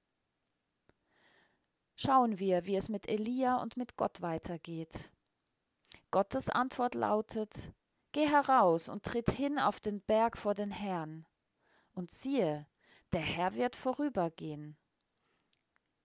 Schauen 1.97 2.39
wir, 2.39 2.65
wie 2.65 2.77
es 2.77 2.89
mit 2.89 3.09
Elia 3.09 3.61
und 3.61 3.77
mit 3.77 3.97
Gott 3.97 4.23
weitergeht. 4.23 5.11
Gottes 6.13 6.49
Antwort 6.49 6.95
lautet, 6.95 7.73
Geh 8.13 8.29
heraus 8.29 8.89
und 8.89 9.03
tritt 9.03 9.31
hin 9.31 9.59
auf 9.59 9.81
den 9.81 10.01
Berg 10.01 10.39
vor 10.39 10.55
den 10.55 10.71
Herrn. 10.71 11.27
Und 11.95 12.11
siehe, 12.11 12.67
der 13.13 13.21
Herr 13.21 13.55
wird 13.55 13.77
vorübergehen. 13.77 14.77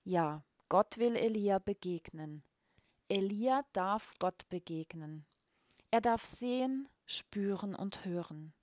Ja, 0.03 0.43
Gott 0.69 0.97
will 0.97 1.15
Elia 1.15 1.59
begegnen. 1.59 2.43
Elia 3.07 3.63
darf 3.73 4.13
Gott 4.19 4.49
begegnen. 4.49 5.25
Er 5.91 6.01
darf 6.01 6.25
sehen, 6.25 6.89
spüren 7.05 7.75
und 7.75 8.03
hören. 8.05 8.53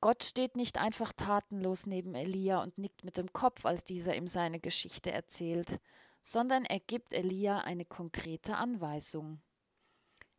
Gott 0.00 0.22
steht 0.22 0.56
nicht 0.56 0.78
einfach 0.78 1.12
tatenlos 1.12 1.86
neben 1.86 2.14
Elia 2.14 2.62
und 2.62 2.78
nickt 2.78 3.02
mit 3.02 3.16
dem 3.16 3.32
Kopf, 3.32 3.66
als 3.66 3.82
dieser 3.82 4.14
ihm 4.14 4.26
seine 4.26 4.60
Geschichte 4.60 5.10
erzählt, 5.10 5.80
sondern 6.22 6.64
er 6.64 6.80
gibt 6.80 7.12
Elia 7.12 7.58
eine 7.60 7.84
konkrete 7.84 8.56
Anweisung. 8.56 9.40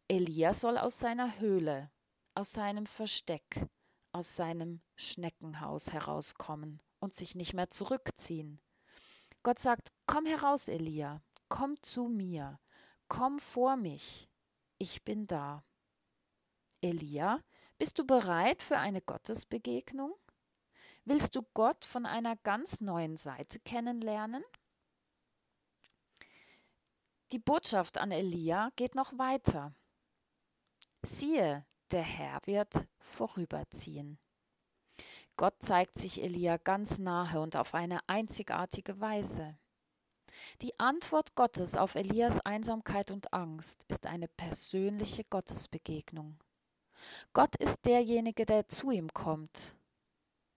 Elia 0.07 0.53
soll 0.53 0.77
aus 0.77 0.99
seiner 0.99 1.39
Höhle, 1.39 1.91
aus 2.33 2.53
seinem 2.53 2.85
Versteck, 2.85 3.67
aus 4.17 4.35
seinem 4.35 4.81
Schneckenhaus 4.95 5.93
herauskommen 5.93 6.81
und 6.99 7.13
sich 7.13 7.35
nicht 7.35 7.53
mehr 7.53 7.69
zurückziehen. 7.69 8.59
Gott 9.43 9.59
sagt, 9.59 9.93
komm 10.07 10.25
heraus, 10.25 10.67
Elia, 10.67 11.21
komm 11.49 11.79
zu 11.83 12.07
mir, 12.07 12.59
komm 13.07 13.37
vor 13.37 13.77
mich, 13.77 14.27
ich 14.79 15.03
bin 15.03 15.27
da. 15.27 15.63
Elia, 16.81 17.43
bist 17.77 17.99
du 17.99 18.07
bereit 18.07 18.63
für 18.63 18.79
eine 18.79 19.03
Gottesbegegnung? 19.03 20.15
Willst 21.05 21.35
du 21.35 21.43
Gott 21.53 21.85
von 21.85 22.07
einer 22.07 22.35
ganz 22.37 22.81
neuen 22.81 23.17
Seite 23.17 23.59
kennenlernen? 23.59 24.43
Die 27.31 27.39
Botschaft 27.39 27.99
an 27.99 28.11
Elia 28.11 28.71
geht 28.75 28.95
noch 28.95 29.15
weiter. 29.19 29.75
Siehe, 31.03 31.66
der 31.91 32.03
Herr 32.03 32.39
wird 32.45 32.87
vorüberziehen. 32.99 34.19
Gott 35.37 35.55
zeigt 35.59 35.97
sich 35.97 36.23
Elia 36.23 36.57
ganz 36.57 36.97
nahe 36.97 37.39
und 37.39 37.55
auf 37.55 37.75
eine 37.75 37.99
einzigartige 38.09 38.99
Weise. 38.99 39.57
Die 40.61 40.79
Antwort 40.79 41.35
Gottes 41.35 41.75
auf 41.75 41.95
Elias 41.95 42.39
Einsamkeit 42.45 43.11
und 43.11 43.33
Angst 43.33 43.85
ist 43.87 44.05
eine 44.05 44.27
persönliche 44.27 45.23
Gottesbegegnung. 45.23 46.37
Gott 47.33 47.55
ist 47.57 47.85
derjenige, 47.85 48.45
der 48.45 48.67
zu 48.67 48.91
ihm 48.91 49.13
kommt. 49.13 49.75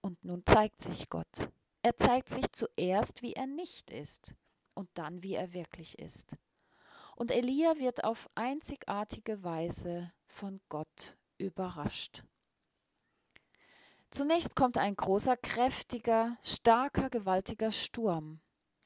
Und 0.01 0.25
nun 0.25 0.45
zeigt 0.47 0.81
sich 0.81 1.09
Gott. 1.11 1.51
Er 1.83 1.97
zeigt 1.97 2.31
sich 2.31 2.51
zuerst, 2.53 3.23
wie 3.23 3.35
er 3.35 3.47
nicht 3.47 3.91
ist, 3.91 4.35
und 4.75 4.89
dann, 4.95 5.23
wie 5.23 5.35
er 5.35 5.53
wirklich 5.53 5.99
ist. 5.99 6.37
Und 7.17 7.31
Elia 7.31 7.77
wird 7.77 8.05
auf 8.05 8.31
einzigartige 8.35 9.43
Weise 9.43 10.13
von 10.27 10.61
Gott 10.71 11.19
überrascht. 11.41 12.23
Zunächst 14.11 14.57
kommt 14.57 14.77
ein 14.77 14.97
großer, 14.97 15.37
kräftiger, 15.37 16.37
starker, 16.43 17.11
gewaltiger 17.11 17.71
Sturm. 17.71 18.41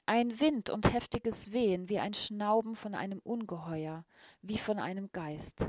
Ein 0.06 0.38
Wind 0.38 0.68
und 0.68 0.92
heftiges 0.92 1.50
Wehen 1.52 1.88
wie 1.88 1.98
ein 1.98 2.12
Schnauben 2.12 2.74
von 2.74 2.94
einem 2.94 3.20
Ungeheuer, 3.20 4.04
wie 4.42 4.58
von 4.58 4.78
einem 4.78 5.10
Geist. 5.12 5.66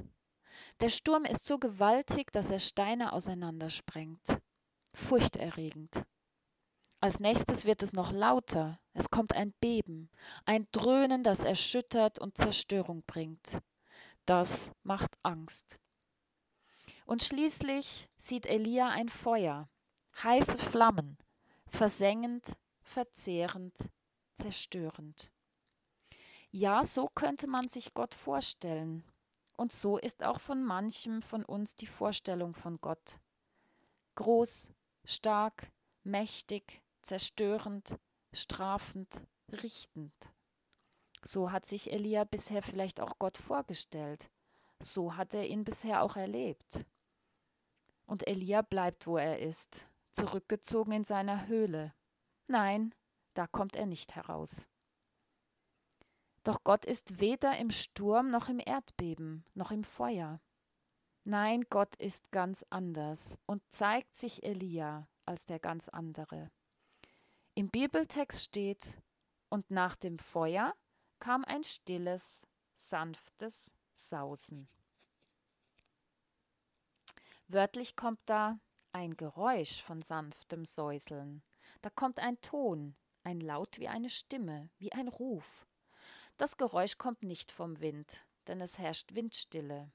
Der 0.82 0.90
Sturm 0.90 1.24
ist 1.24 1.46
so 1.46 1.58
gewaltig, 1.58 2.34
dass 2.34 2.52
er 2.52 2.60
Steine 2.60 3.14
auseinandersprengt. 3.14 4.42
Furchterregend. 4.94 6.04
Als 7.00 7.20
nächstes 7.20 7.66
wird 7.66 7.82
es 7.82 7.94
noch 7.94 8.12
lauter. 8.12 8.80
Es 8.94 9.10
kommt 9.10 9.34
ein 9.34 9.54
Beben, 9.62 10.10
ein 10.46 10.68
Dröhnen, 10.72 11.24
das 11.24 11.42
erschüttert 11.42 12.20
und 12.20 12.38
Zerstörung 12.38 13.04
bringt. 13.06 13.60
Das 14.26 14.74
macht 14.84 15.12
Angst. 15.24 15.80
Und 17.06 17.22
schließlich 17.24 18.10
sieht 18.18 18.48
Elia 18.48 18.90
ein 18.90 19.10
Feuer, 19.10 19.70
heiße 20.24 20.58
Flammen, 20.58 21.18
versengend, 21.68 22.58
verzehrend, 22.82 23.74
zerstörend. 24.34 25.32
Ja, 26.52 26.84
so 26.84 27.08
könnte 27.08 27.48
man 27.48 27.68
sich 27.68 27.94
Gott 27.94 28.14
vorstellen. 28.14 29.04
Und 29.58 29.72
so 29.72 29.98
ist 29.98 30.24
auch 30.24 30.40
von 30.40 30.64
manchem 30.64 31.22
von 31.22 31.46
uns 31.46 31.76
die 31.76 31.88
Vorstellung 31.88 32.56
von 32.56 32.80
Gott. 32.82 33.20
Groß, 34.16 34.72
stark, 35.06 35.72
mächtig, 36.04 36.82
zerstörend, 37.02 37.98
strafend, 38.34 39.22
richtend. 39.52 40.14
So 41.24 41.52
hat 41.52 41.66
sich 41.66 41.92
Elia 41.92 42.24
bisher 42.24 42.62
vielleicht 42.62 43.00
auch 43.00 43.20
Gott 43.20 43.38
vorgestellt. 43.38 44.30
So 44.80 45.16
hat 45.16 45.34
er 45.34 45.48
ihn 45.48 45.64
bisher 45.64 46.04
auch 46.04 46.16
erlebt. 46.16 46.86
Und 48.06 48.28
Elia 48.28 48.62
bleibt, 48.62 49.08
wo 49.08 49.18
er 49.18 49.40
ist, 49.40 49.88
zurückgezogen 50.12 50.92
in 50.92 51.04
seiner 51.04 51.48
Höhle. 51.48 51.94
Nein, 52.48 52.94
da 53.34 53.48
kommt 53.48 53.76
er 53.76 53.86
nicht 53.86 54.16
heraus. 54.16 54.68
Doch 56.44 56.64
Gott 56.64 56.86
ist 56.86 57.20
weder 57.20 57.58
im 57.58 57.72
Sturm 57.72 58.30
noch 58.30 58.50
im 58.50 58.60
Erdbeben 58.64 59.44
noch 59.56 59.72
im 59.72 59.84
Feuer. 59.84 60.40
Nein, 61.24 61.66
Gott 61.72 61.96
ist 61.96 62.32
ganz 62.32 62.64
anders 62.70 63.40
und 63.48 63.64
zeigt 63.72 64.16
sich 64.16 64.44
Elia 64.44 65.08
als 65.26 65.46
der 65.46 65.60
ganz 65.60 65.90
andere. 65.90 66.52
Im 67.56 67.70
Bibeltext 67.70 68.44
steht, 68.44 69.02
und 69.50 69.72
nach 69.72 69.96
dem 69.96 70.20
Feuer 70.20 70.76
kam 71.20 71.46
ein 71.46 71.64
stilles, 71.64 72.46
sanftes 72.76 73.72
Sausen. 73.94 74.68
Wörtlich 77.48 77.96
kommt 77.96 78.20
da 78.26 78.60
ein 78.92 79.16
Geräusch 79.18 79.82
von 79.84 80.02
sanftem 80.02 80.66
Säuseln. 80.66 81.44
Da 81.82 81.90
kommt 81.90 82.20
ein 82.20 82.42
Ton, 82.42 82.96
ein 83.24 83.40
Laut 83.40 83.78
wie 83.80 83.88
eine 83.88 84.10
Stimme, 84.10 84.70
wie 84.80 84.94
ein 84.94 85.08
Ruf. 85.08 85.68
Das 86.38 86.58
Geräusch 86.58 86.98
kommt 86.98 87.24
nicht 87.24 87.52
vom 87.52 87.80
Wind, 87.80 88.26
denn 88.48 88.62
es 88.62 88.80
herrscht 88.80 89.14
Windstille. 89.14 89.92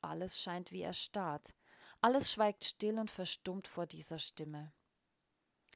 Alles 0.00 0.40
scheint 0.40 0.72
wie 0.72 0.82
erstarrt. 0.82 1.54
Alles 2.00 2.32
schweigt 2.32 2.64
still 2.64 2.98
und 2.98 3.10
verstummt 3.10 3.68
vor 3.68 3.86
dieser 3.86 4.18
Stimme. 4.18 4.72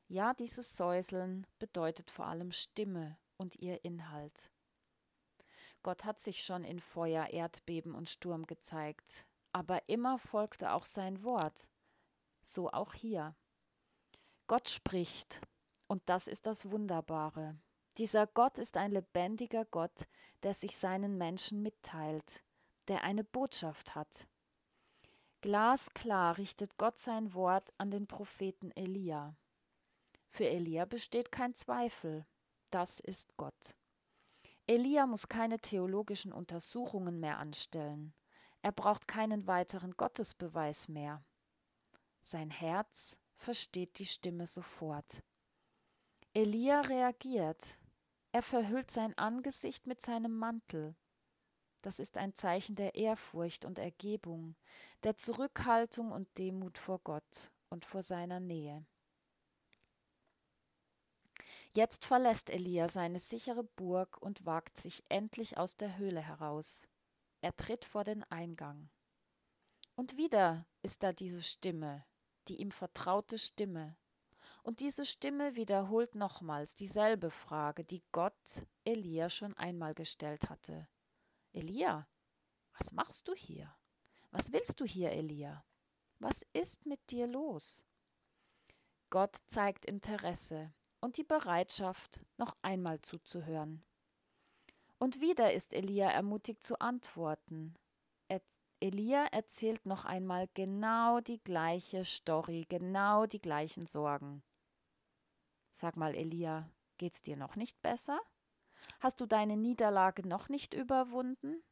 Ja, 0.09 0.35
dieses 0.35 0.77
Säuseln 0.77 1.47
bedeutet 1.59 2.11
vor 2.11 2.27
allem 2.27 2.53
Stimme 2.53 3.19
und 3.37 3.57
ihr 3.57 3.85
Inhalt. 3.85 4.51
Gott 5.83 6.05
hat 6.05 6.19
sich 6.19 6.43
schon 6.43 6.65
in 6.65 6.81
Feuer, 6.81 7.29
Erdbeben 7.29 7.95
und 7.95 8.09
Sturm 8.09 8.47
gezeigt, 8.47 9.28
aber 9.53 9.89
immer 9.89 10.19
folgte 10.19 10.73
auch 10.73 10.85
sein 10.85 11.23
Wort, 11.23 11.69
so 12.45 12.71
auch 12.71 12.95
hier. 12.95 13.35
Gott 14.47 14.69
spricht, 14.69 15.41
und 15.87 16.03
das 16.07 16.27
ist 16.29 16.47
das 16.47 16.71
Wunderbare. 16.71 17.59
Dieser 17.97 18.27
Gott 18.27 18.59
ist 18.59 18.77
ein 18.77 18.93
lebendiger 18.93 19.65
Gott, 19.65 20.07
der 20.43 20.55
sich 20.55 20.77
seinen 20.77 21.19
Menschen 21.19 21.63
mitteilt, 21.63 22.45
der 22.87 23.03
eine 23.03 23.25
Botschaft 23.25 23.95
hat. 23.95 24.29
Glasklar 25.41 26.39
richtet 26.39 26.77
Gott 26.79 26.99
sein 26.99 27.35
Wort 27.35 27.73
an 27.79 27.91
den 27.91 28.07
Propheten 28.07 28.71
Elia. 28.73 29.37
Für 30.31 30.49
Elia 30.49 30.85
besteht 30.85 31.33
kein 31.33 31.55
Zweifel, 31.55 32.27
das 32.71 33.01
ist 33.01 33.37
Gott. 33.37 33.75
Elia 34.67 35.07
muss 35.07 35.29
keine 35.29 35.59
theologischen 35.59 36.33
Untersuchungen 36.33 37.21
mehr 37.21 37.39
anstellen. 37.39 38.13
Er 38.69 38.73
braucht 38.73 39.09
keinen 39.09 39.47
weiteren 39.47 39.97
Gottesbeweis 39.97 40.89
mehr. 40.89 41.25
Sein 42.21 42.51
Herz 42.51 43.17
versteht 43.35 43.99
die 43.99 44.05
Stimme 44.05 44.47
sofort. 44.47 45.23
Elia 46.35 46.83
reagiert. 46.83 47.79
Er 48.31 48.43
verhüllt 48.43 48.91
sein 48.91 49.17
Angesicht 49.17 49.87
mit 49.87 50.03
seinem 50.03 50.37
Mantel. 50.37 50.95
Das 51.81 51.99
ist 51.99 52.19
ein 52.19 52.35
Zeichen 52.35 52.77
der 52.77 52.95
Ehrfurcht 52.95 53.65
und 53.65 53.79
Ergebung, 53.79 54.55
der 55.03 55.17
Zurückhaltung 55.17 56.13
und 56.13 56.29
Demut 56.37 56.77
vor 56.77 56.99
Gott 56.99 57.51
und 57.71 57.87
vor 57.87 58.03
seiner 58.03 58.39
Nähe. 58.39 58.85
Jetzt 61.75 62.05
verlässt 62.05 62.51
Elia 62.51 62.89
seine 62.89 63.19
sichere 63.19 63.65
Burg 63.65 64.21
und 64.21 64.45
wagt 64.45 64.77
sich 64.77 65.05
endlich 65.09 65.57
aus 65.57 65.79
der 65.79 65.97
Höhle 65.97 66.21
heraus. 66.21 66.87
Er 67.41 67.57
tritt 67.57 67.85
vor 67.85 68.05
den 68.05 68.25
Eingang. 68.25 68.91
Und 69.95 70.17
wieder 70.17 70.67
ist 70.83 71.03
da 71.03 71.13
diese 71.13 71.43
Stimme, 71.43 72.05
die 72.49 72.61
ihm 72.61 72.71
vertraute 72.71 73.39
Stimme. 73.39 73.97
Und 74.63 74.81
diese 74.81 75.07
Stimme 75.07 75.57
wiederholt 75.57 76.15
nochmals 76.15 76.75
dieselbe 76.75 77.31
Frage, 77.31 77.85
die 77.85 78.03
Gott 78.13 78.67
Elia 78.85 79.31
schon 79.31 79.57
einmal 79.57 79.95
gestellt 79.95 80.51
hatte. 80.51 80.89
Elia, 81.53 82.09
was 82.77 82.93
machst 82.93 83.29
du 83.29 83.35
hier? 83.35 83.75
Was 84.31 84.53
willst 84.53 84.81
du 84.81 84.85
hier, 84.85 85.13
Elia? 85.13 85.65
Was 86.19 86.45
ist 86.53 86.87
mit 86.87 87.11
dir 87.11 87.27
los? 87.27 87.85
Gott 89.11 89.37
zeigt 89.47 89.87
Interesse 89.87 90.75
und 91.01 91.17
die 91.17 91.25
Bereitschaft, 91.25 92.21
noch 92.37 92.57
einmal 92.61 93.01
zuzuhören. 93.01 93.85
Und 94.99 95.21
wieder 95.21 95.53
ist 95.53 95.75
Elia 95.75 96.11
ermutigt 96.11 96.63
zu 96.63 96.81
antworten. 96.81 97.75
Er, 98.29 98.41
Elia 98.81 99.27
erzählt 99.27 99.87
noch 99.87 100.05
einmal 100.05 100.49
genau 100.55 101.21
die 101.21 101.43
gleiche 101.43 102.05
Story, 102.05 102.67
genau 102.69 103.27
die 103.27 103.41
gleichen 103.41 103.87
Sorgen. 103.87 104.43
Sag 105.71 105.97
mal, 105.97 106.15
Elia, 106.15 106.69
geht's 106.97 107.23
dir 107.23 107.37
noch 107.37 107.55
nicht 107.55 107.81
besser? 107.81 108.21
Hast 109.01 109.21
du 109.21 109.27
deine 109.27 109.57
Niederlage 109.57 110.27
noch 110.27 110.49
nicht 110.49 110.75
überwunden? 110.75 111.63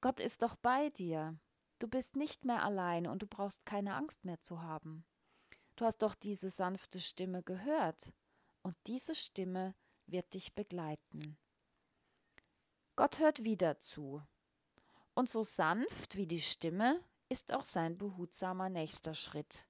Gott 0.00 0.20
ist 0.20 0.42
doch 0.42 0.54
bei 0.56 0.90
dir. 0.90 1.36
Du 1.80 1.88
bist 1.88 2.14
nicht 2.14 2.44
mehr 2.44 2.62
allein 2.62 3.06
und 3.06 3.22
du 3.22 3.26
brauchst 3.26 3.66
keine 3.66 3.94
Angst 3.94 4.24
mehr 4.24 4.40
zu 4.42 4.62
haben. 4.62 5.04
Du 5.76 5.84
hast 5.84 5.98
doch 5.98 6.14
diese 6.14 6.50
sanfte 6.50 7.00
Stimme 7.00 7.42
gehört 7.42 8.12
und 8.62 8.76
diese 8.86 9.14
Stimme 9.14 9.74
wird 10.06 10.34
dich 10.34 10.54
begleiten. 10.54 11.36
Gott 12.96 13.18
hört 13.18 13.42
wieder 13.42 13.80
zu. 13.80 14.22
Und 15.14 15.28
so 15.28 15.42
sanft 15.42 16.16
wie 16.16 16.26
die 16.26 16.40
Stimme 16.40 17.00
ist 17.28 17.52
auch 17.52 17.64
sein 17.64 17.98
behutsamer 17.98 18.68
nächster 18.68 19.14
Schritt. 19.14 19.66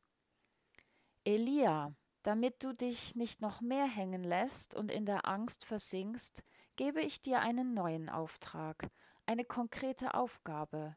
Elia, 1.24 1.94
damit 2.22 2.62
du 2.62 2.74
dich 2.74 3.14
nicht 3.14 3.40
noch 3.40 3.62
mehr 3.62 3.86
hängen 3.86 4.24
lässt 4.24 4.74
und 4.74 4.90
in 4.90 5.06
der 5.06 5.26
Angst 5.26 5.64
versinkst, 5.64 6.42
gebe 6.76 7.00
ich 7.00 7.22
dir 7.22 7.40
einen 7.40 7.72
neuen 7.72 8.10
Auftrag, 8.10 8.90
eine 9.24 9.44
konkrete 9.44 10.12
Aufgabe. 10.12 10.96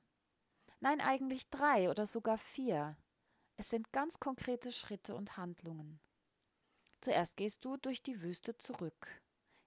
Nein, 0.82 1.00
eigentlich 1.00 1.50
drei 1.50 1.90
oder 1.90 2.06
sogar 2.06 2.38
vier. 2.38 2.98
Es 3.56 3.70
sind 3.70 3.92
ganz 3.94 4.20
konkrete 4.20 4.74
Schritte 4.74 5.16
und 5.16 5.38
Handlungen. 5.38 6.02
Zuerst 7.00 7.38
gehst 7.38 7.64
du 7.64 7.78
durch 7.78 8.04
die 8.04 8.22
Wüste 8.22 8.58
zurück. 8.58 9.22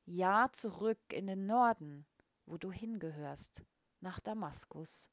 Ja, 0.04 0.48
zurück 0.52 1.00
in 1.12 1.26
den 1.26 1.46
Norden, 1.46 2.06
wo 2.50 2.58
du 2.58 2.72
hingehörst, 2.72 3.62
nach 4.00 4.18
Damaskus. 4.18 5.08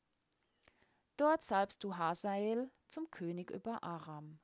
Dort 1.17 1.43
salbst 1.43 1.83
du 1.83 1.95
Hasael 1.95 2.71
zum 2.87 3.11
König 3.11 3.51
über 3.51 3.83
Aram. 3.83 4.39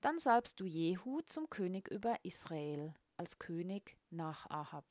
Dann 0.00 0.18
salbst 0.18 0.60
du 0.60 0.64
Jehu 0.64 1.20
zum 1.22 1.50
König 1.50 1.88
über 1.88 2.24
Israel, 2.24 2.94
als 3.16 3.38
König 3.38 3.98
nach 4.10 4.48
Ahab. 4.48 4.86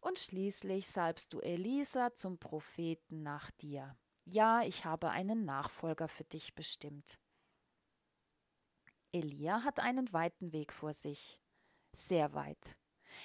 Und 0.00 0.18
schließlich 0.18 0.88
salbst 0.88 1.32
du 1.32 1.40
Elisa 1.40 2.12
zum 2.12 2.38
Propheten 2.38 3.22
nach 3.22 3.50
dir. 3.52 3.96
Ja, 4.24 4.62
ich 4.62 4.84
habe 4.84 5.10
einen 5.10 5.44
Nachfolger 5.44 6.08
für 6.08 6.24
dich 6.24 6.54
bestimmt. 6.54 7.18
Elia 9.12 9.64
hat 9.64 9.80
einen 9.80 10.12
weiten 10.12 10.52
Weg 10.52 10.72
vor 10.72 10.92
sich, 10.92 11.40
sehr 11.94 12.34
weit. 12.34 12.76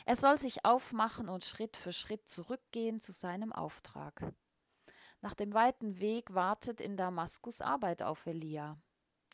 Er 0.06 0.16
soll 0.16 0.38
sich 0.38 0.66
aufmachen 0.66 1.30
und 1.30 1.46
Schritt 1.46 1.78
für 1.78 1.94
Schritt 1.94 2.28
zurückgehen 2.28 3.00
zu 3.00 3.12
seinem 3.12 3.54
Auftrag. 3.54 4.34
Nach 5.22 5.34
dem 5.34 5.54
weiten 5.54 6.00
Weg 6.00 6.34
wartet 6.34 6.82
in 6.82 6.98
Damaskus 6.98 7.62
Arbeit 7.62 8.04
auf 8.04 8.26
Elia. 8.26 8.78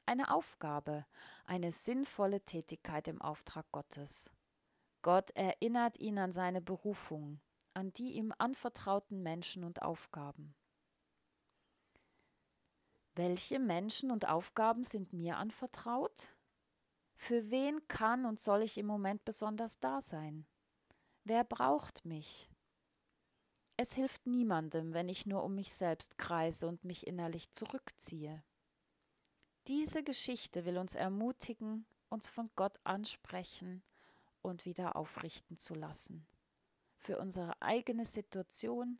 Eine 0.05 0.31
Aufgabe, 0.31 1.05
eine 1.45 1.71
sinnvolle 1.71 2.41
Tätigkeit 2.41 3.07
im 3.07 3.21
Auftrag 3.21 3.65
Gottes. 3.71 4.31
Gott 5.01 5.31
erinnert 5.31 5.99
ihn 5.99 6.17
an 6.17 6.31
seine 6.31 6.61
Berufung, 6.61 7.39
an 7.73 7.93
die 7.93 8.13
ihm 8.13 8.33
anvertrauten 8.37 9.23
Menschen 9.23 9.63
und 9.63 9.81
Aufgaben. 9.81 10.55
Welche 13.15 13.59
Menschen 13.59 14.11
und 14.11 14.27
Aufgaben 14.27 14.83
sind 14.83 15.13
mir 15.13 15.37
anvertraut? 15.37 16.29
Für 17.21 17.51
wen 17.51 17.85
kann 17.89 18.25
und 18.25 18.39
soll 18.39 18.63
ich 18.63 18.77
im 18.77 18.85
Moment 18.85 19.25
besonders 19.25 19.77
da 19.77 20.01
sein? 20.01 20.47
Wer 21.25 21.43
braucht 21.43 22.05
mich? 22.05 22.49
Es 23.75 23.93
hilft 23.93 24.25
niemandem, 24.25 24.93
wenn 24.93 25.09
ich 25.09 25.25
nur 25.25 25.43
um 25.43 25.53
mich 25.53 25.73
selbst 25.73 26.17
kreise 26.17 26.65
und 26.65 26.85
mich 26.85 27.05
innerlich 27.05 27.51
zurückziehe. 27.51 28.41
Diese 29.67 30.01
Geschichte 30.01 30.63
will 30.63 30.77
uns 30.77 30.95
ermutigen, 30.95 31.85
uns 32.07 32.29
von 32.29 32.49
Gott 32.55 32.79
ansprechen 32.85 33.83
und 34.41 34.65
wieder 34.65 34.95
aufrichten 34.95 35.57
zu 35.57 35.75
lassen. 35.75 36.25
Für 36.95 37.19
unsere 37.19 37.61
eigene 37.61 38.05
Situation, 38.05 38.97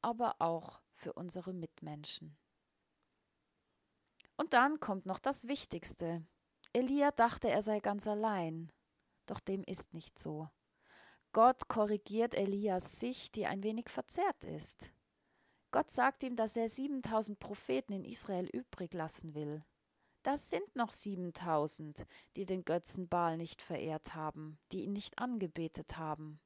aber 0.00 0.40
auch 0.40 0.80
für 0.94 1.12
unsere 1.12 1.52
Mitmenschen. 1.52 2.38
Und 4.38 4.54
dann 4.54 4.80
kommt 4.80 5.04
noch 5.04 5.18
das 5.18 5.46
Wichtigste. 5.46 6.26
Elia 6.72 7.10
dachte, 7.10 7.48
er 7.48 7.62
sei 7.62 7.80
ganz 7.80 8.06
allein, 8.06 8.70
doch 9.26 9.40
dem 9.40 9.62
ist 9.64 9.94
nicht 9.94 10.18
so. 10.18 10.48
Gott 11.32 11.68
korrigiert 11.68 12.34
Elias 12.34 12.98
Sicht, 13.00 13.36
die 13.36 13.46
ein 13.46 13.62
wenig 13.62 13.88
verzerrt 13.88 14.44
ist. 14.44 14.92
Gott 15.70 15.90
sagt 15.90 16.22
ihm, 16.22 16.36
dass 16.36 16.56
er 16.56 16.68
7000 16.68 17.38
Propheten 17.38 17.92
in 17.92 18.04
Israel 18.04 18.48
übrig 18.48 18.94
lassen 18.94 19.34
will. 19.34 19.62
Das 20.22 20.50
sind 20.50 20.74
noch 20.74 20.92
7000, 20.92 22.06
die 22.36 22.44
den 22.44 22.64
Götzen 22.64 23.08
Baal 23.08 23.36
nicht 23.36 23.62
verehrt 23.62 24.14
haben, 24.14 24.58
die 24.72 24.84
ihn 24.84 24.92
nicht 24.92 25.18
angebetet 25.18 25.96
haben, 25.96 26.40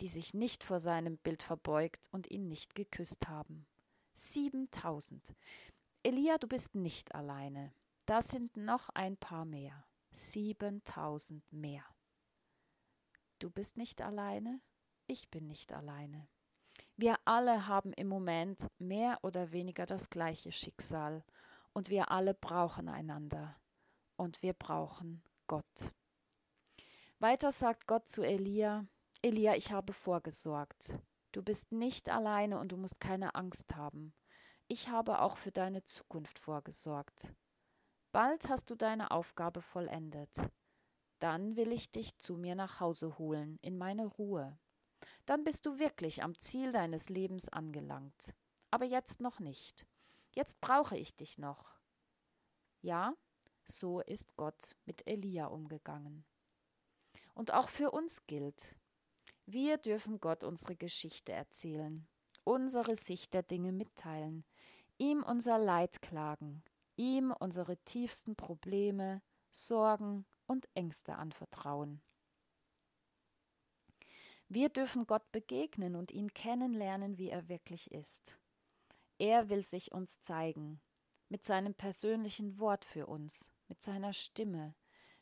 die 0.00 0.08
sich 0.08 0.34
nicht 0.34 0.64
vor 0.64 0.80
seinem 0.80 1.18
Bild 1.18 1.42
verbeugt 1.42 2.08
und 2.10 2.30
ihn 2.30 2.48
nicht 2.48 2.74
geküsst 2.74 3.28
haben. 3.28 3.66
7000. 4.14 5.34
Elia, 6.02 6.38
du 6.38 6.46
bist 6.46 6.74
nicht 6.74 7.14
alleine. 7.14 7.72
Das 8.12 8.28
sind 8.28 8.58
noch 8.58 8.90
ein 8.90 9.16
paar 9.16 9.46
mehr. 9.46 9.86
7000 10.10 11.50
mehr. 11.50 11.82
Du 13.38 13.48
bist 13.48 13.78
nicht 13.78 14.02
alleine, 14.02 14.60
ich 15.06 15.30
bin 15.30 15.46
nicht 15.46 15.72
alleine. 15.72 16.28
Wir 16.94 17.16
alle 17.24 17.66
haben 17.68 17.94
im 17.94 18.08
Moment 18.08 18.70
mehr 18.78 19.18
oder 19.22 19.50
weniger 19.52 19.86
das 19.86 20.10
gleiche 20.10 20.52
Schicksal 20.52 21.24
und 21.72 21.88
wir 21.88 22.10
alle 22.10 22.34
brauchen 22.34 22.90
einander 22.90 23.58
und 24.16 24.42
wir 24.42 24.52
brauchen 24.52 25.24
Gott. 25.46 25.94
Weiter 27.18 27.50
sagt 27.50 27.86
Gott 27.86 28.08
zu 28.08 28.20
Elia, 28.20 28.86
Elia, 29.22 29.56
ich 29.56 29.72
habe 29.72 29.94
vorgesorgt. 29.94 30.98
Du 31.32 31.42
bist 31.42 31.72
nicht 31.72 32.10
alleine 32.10 32.58
und 32.58 32.72
du 32.72 32.76
musst 32.76 33.00
keine 33.00 33.34
Angst 33.36 33.74
haben. 33.74 34.12
Ich 34.68 34.90
habe 34.90 35.22
auch 35.22 35.38
für 35.38 35.50
deine 35.50 35.82
Zukunft 35.84 36.38
vorgesorgt. 36.38 37.32
Bald 38.12 38.50
hast 38.50 38.68
du 38.68 38.74
deine 38.74 39.10
Aufgabe 39.10 39.62
vollendet. 39.62 40.30
Dann 41.18 41.56
will 41.56 41.72
ich 41.72 41.90
dich 41.92 42.18
zu 42.18 42.36
mir 42.36 42.54
nach 42.54 42.78
Hause 42.78 43.16
holen, 43.16 43.58
in 43.62 43.78
meine 43.78 44.04
Ruhe. 44.04 44.58
Dann 45.24 45.44
bist 45.44 45.64
du 45.64 45.78
wirklich 45.78 46.22
am 46.22 46.38
Ziel 46.38 46.72
deines 46.72 47.08
Lebens 47.08 47.48
angelangt. 47.48 48.34
Aber 48.70 48.84
jetzt 48.84 49.22
noch 49.22 49.40
nicht. 49.40 49.86
Jetzt 50.34 50.60
brauche 50.60 50.96
ich 50.96 51.16
dich 51.16 51.38
noch. 51.38 51.80
Ja, 52.82 53.14
so 53.64 54.00
ist 54.00 54.36
Gott 54.36 54.76
mit 54.84 55.06
Elia 55.06 55.46
umgegangen. 55.46 56.26
Und 57.32 57.54
auch 57.54 57.70
für 57.70 57.92
uns 57.92 58.26
gilt, 58.26 58.76
wir 59.46 59.78
dürfen 59.78 60.20
Gott 60.20 60.44
unsere 60.44 60.76
Geschichte 60.76 61.32
erzählen, 61.32 62.06
unsere 62.44 62.94
Sicht 62.94 63.32
der 63.32 63.42
Dinge 63.42 63.72
mitteilen, 63.72 64.44
ihm 64.98 65.22
unser 65.22 65.58
Leid 65.58 66.02
klagen, 66.02 66.62
ihm 66.96 67.32
unsere 67.32 67.76
tiefsten 67.78 68.36
Probleme, 68.36 69.22
Sorgen 69.50 70.26
und 70.46 70.68
Ängste 70.74 71.16
anvertrauen. 71.16 72.02
Wir 74.48 74.68
dürfen 74.68 75.06
Gott 75.06 75.30
begegnen 75.32 75.96
und 75.96 76.10
ihn 76.10 76.34
kennenlernen, 76.34 77.16
wie 77.16 77.30
er 77.30 77.48
wirklich 77.48 77.90
ist. 77.90 78.36
Er 79.18 79.48
will 79.48 79.62
sich 79.62 79.92
uns 79.92 80.20
zeigen, 80.20 80.80
mit 81.28 81.44
seinem 81.44 81.74
persönlichen 81.74 82.58
Wort 82.58 82.84
für 82.84 83.06
uns, 83.06 83.50
mit 83.68 83.82
seiner 83.82 84.12
Stimme, 84.12 84.74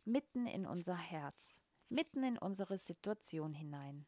mitten 0.05 0.47
in 0.47 0.67
unser 0.67 0.97
Herz, 0.97 1.63
mitten 1.89 2.25
in 2.25 2.39
unsere 2.39 2.79
Situation 2.79 3.53
hinein. 3.53 4.07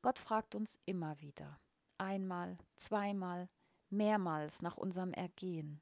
Gott 0.00 0.18
fragt 0.18 0.54
uns 0.54 0.80
immer 0.86 1.20
wieder, 1.20 1.60
einmal, 1.98 2.58
zweimal, 2.76 3.48
mehrmals 3.92 4.62
nach 4.62 4.76
unserem 4.76 5.12
Ergehen, 5.12 5.80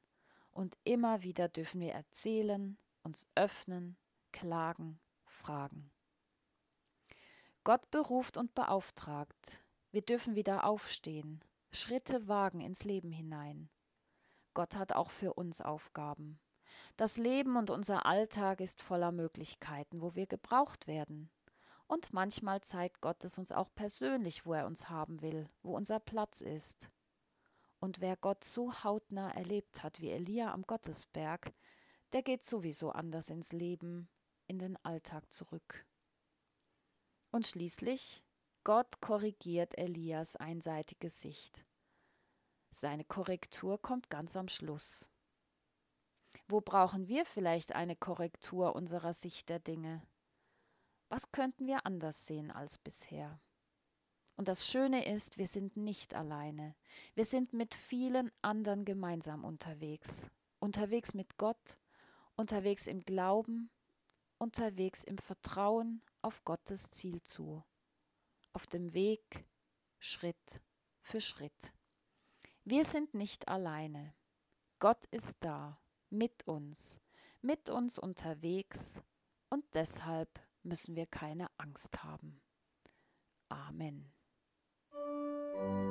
und 0.51 0.77
immer 0.83 1.21
wieder 1.23 1.47
dürfen 1.47 1.79
wir 1.79 1.93
erzählen, 1.93 2.77
uns 3.03 3.25
öffnen, 3.35 3.97
klagen, 4.31 4.99
fragen. 5.25 5.89
Gott 7.63 7.89
beruft 7.91 8.37
und 8.37 8.53
beauftragt. 8.53 9.59
Wir 9.91 10.01
dürfen 10.01 10.35
wieder 10.35 10.65
aufstehen, 10.65 11.43
Schritte 11.71 12.27
wagen 12.27 12.61
ins 12.61 12.83
Leben 12.83 13.11
hinein. 13.11 13.69
Gott 14.53 14.75
hat 14.75 14.93
auch 14.93 15.09
für 15.09 15.33
uns 15.33 15.61
Aufgaben. 15.61 16.39
Das 16.97 17.17
Leben 17.17 17.55
und 17.55 17.69
unser 17.69 18.05
Alltag 18.05 18.59
ist 18.59 18.81
voller 18.81 19.11
Möglichkeiten, 19.11 20.01
wo 20.01 20.15
wir 20.15 20.27
gebraucht 20.27 20.87
werden. 20.87 21.29
Und 21.87 22.13
manchmal 22.13 22.61
zeigt 22.61 23.01
Gott 23.01 23.23
es 23.23 23.37
uns 23.37 23.51
auch 23.51 23.69
persönlich, 23.75 24.45
wo 24.45 24.53
er 24.53 24.65
uns 24.65 24.89
haben 24.89 25.21
will, 25.21 25.49
wo 25.61 25.75
unser 25.75 25.99
Platz 25.99 26.41
ist. 26.41 26.89
Und 27.81 27.99
wer 27.99 28.15
Gott 28.15 28.43
so 28.43 28.83
hautnah 28.83 29.31
erlebt 29.31 29.81
hat 29.81 29.99
wie 29.99 30.11
Elia 30.11 30.53
am 30.53 30.61
Gottesberg, 30.61 31.51
der 32.13 32.21
geht 32.21 32.45
sowieso 32.45 32.91
anders 32.91 33.29
ins 33.29 33.53
Leben, 33.53 34.07
in 34.47 34.59
den 34.59 34.77
Alltag 34.85 35.33
zurück. 35.33 35.85
Und 37.31 37.47
schließlich, 37.47 38.23
Gott 38.63 39.01
korrigiert 39.01 39.75
Elias 39.77 40.35
einseitige 40.35 41.09
Sicht. 41.09 41.65
Seine 42.69 43.03
Korrektur 43.03 43.81
kommt 43.81 44.11
ganz 44.11 44.35
am 44.35 44.47
Schluss. 44.47 45.09
Wo 46.47 46.61
brauchen 46.61 47.07
wir 47.07 47.25
vielleicht 47.25 47.73
eine 47.73 47.95
Korrektur 47.95 48.75
unserer 48.75 49.13
Sicht 49.13 49.49
der 49.49 49.59
Dinge? 49.59 50.05
Was 51.09 51.31
könnten 51.31 51.65
wir 51.65 51.85
anders 51.87 52.27
sehen 52.27 52.51
als 52.51 52.77
bisher? 52.77 53.39
Und 54.41 54.47
das 54.47 54.65
Schöne 54.65 55.05
ist, 55.05 55.37
wir 55.37 55.45
sind 55.45 55.77
nicht 55.77 56.15
alleine. 56.15 56.73
Wir 57.13 57.25
sind 57.25 57.53
mit 57.53 57.75
vielen 57.75 58.31
anderen 58.41 58.85
gemeinsam 58.85 59.43
unterwegs. 59.43 60.31
Unterwegs 60.57 61.13
mit 61.13 61.37
Gott 61.37 61.77
unterwegs 62.35 62.87
im 62.87 63.01
Glauben, 63.01 63.69
unterwegs 64.39 65.03
im 65.03 65.19
Vertrauen 65.19 66.01
auf 66.23 66.43
Gottes 66.43 66.89
Ziel 66.89 67.21
zu, 67.21 67.63
auf 68.51 68.65
dem 68.65 68.95
Weg 68.95 69.45
Schritt 69.99 70.59
für 71.03 71.21
Schritt. 71.21 71.71
Wir 72.63 72.83
sind 72.83 73.13
nicht 73.13 73.47
alleine. 73.47 74.15
Gott 74.79 75.05
ist 75.11 75.37
da, 75.41 75.79
mit 76.09 76.47
uns, 76.47 76.99
mit 77.41 77.69
uns 77.69 77.99
unterwegs 77.99 79.03
und 79.51 79.63
deshalb 79.75 80.39
müssen 80.63 80.95
wir 80.95 81.05
keine 81.05 81.47
Angst 81.59 82.03
haben. 82.03 82.41
Amen. 83.47 84.11
Música 84.93 85.90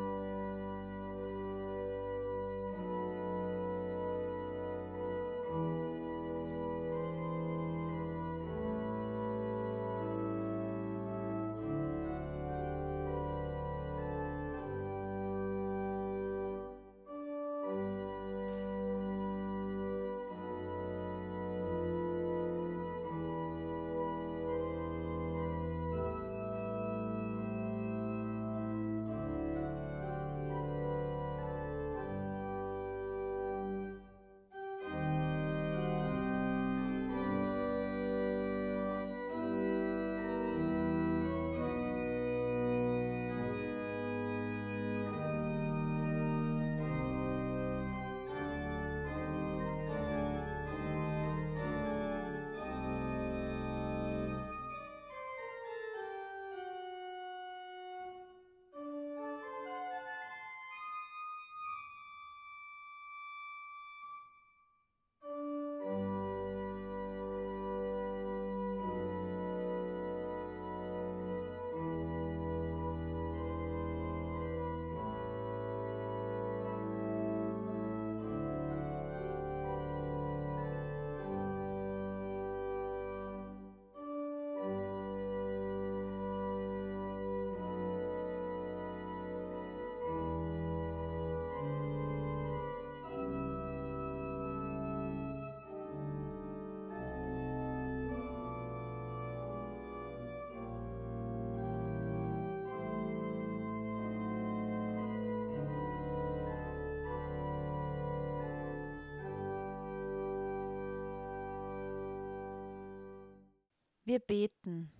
Wir 114.10 114.18
beten, 114.18 114.90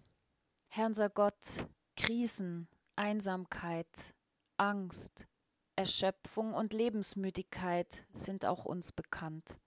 Herr 0.69 0.87
unser 0.87 1.11
Gott, 1.11 1.67
Krisen, 1.97 2.69
Einsamkeit, 2.95 4.15
Angst, 4.57 5.27
Erschöpfung 5.75 6.55
und 6.55 6.73
Lebensmüdigkeit 6.73 8.07
sind 8.13 8.45
auch 8.45 8.65
uns 8.65 8.93
bekannt. 8.93 9.59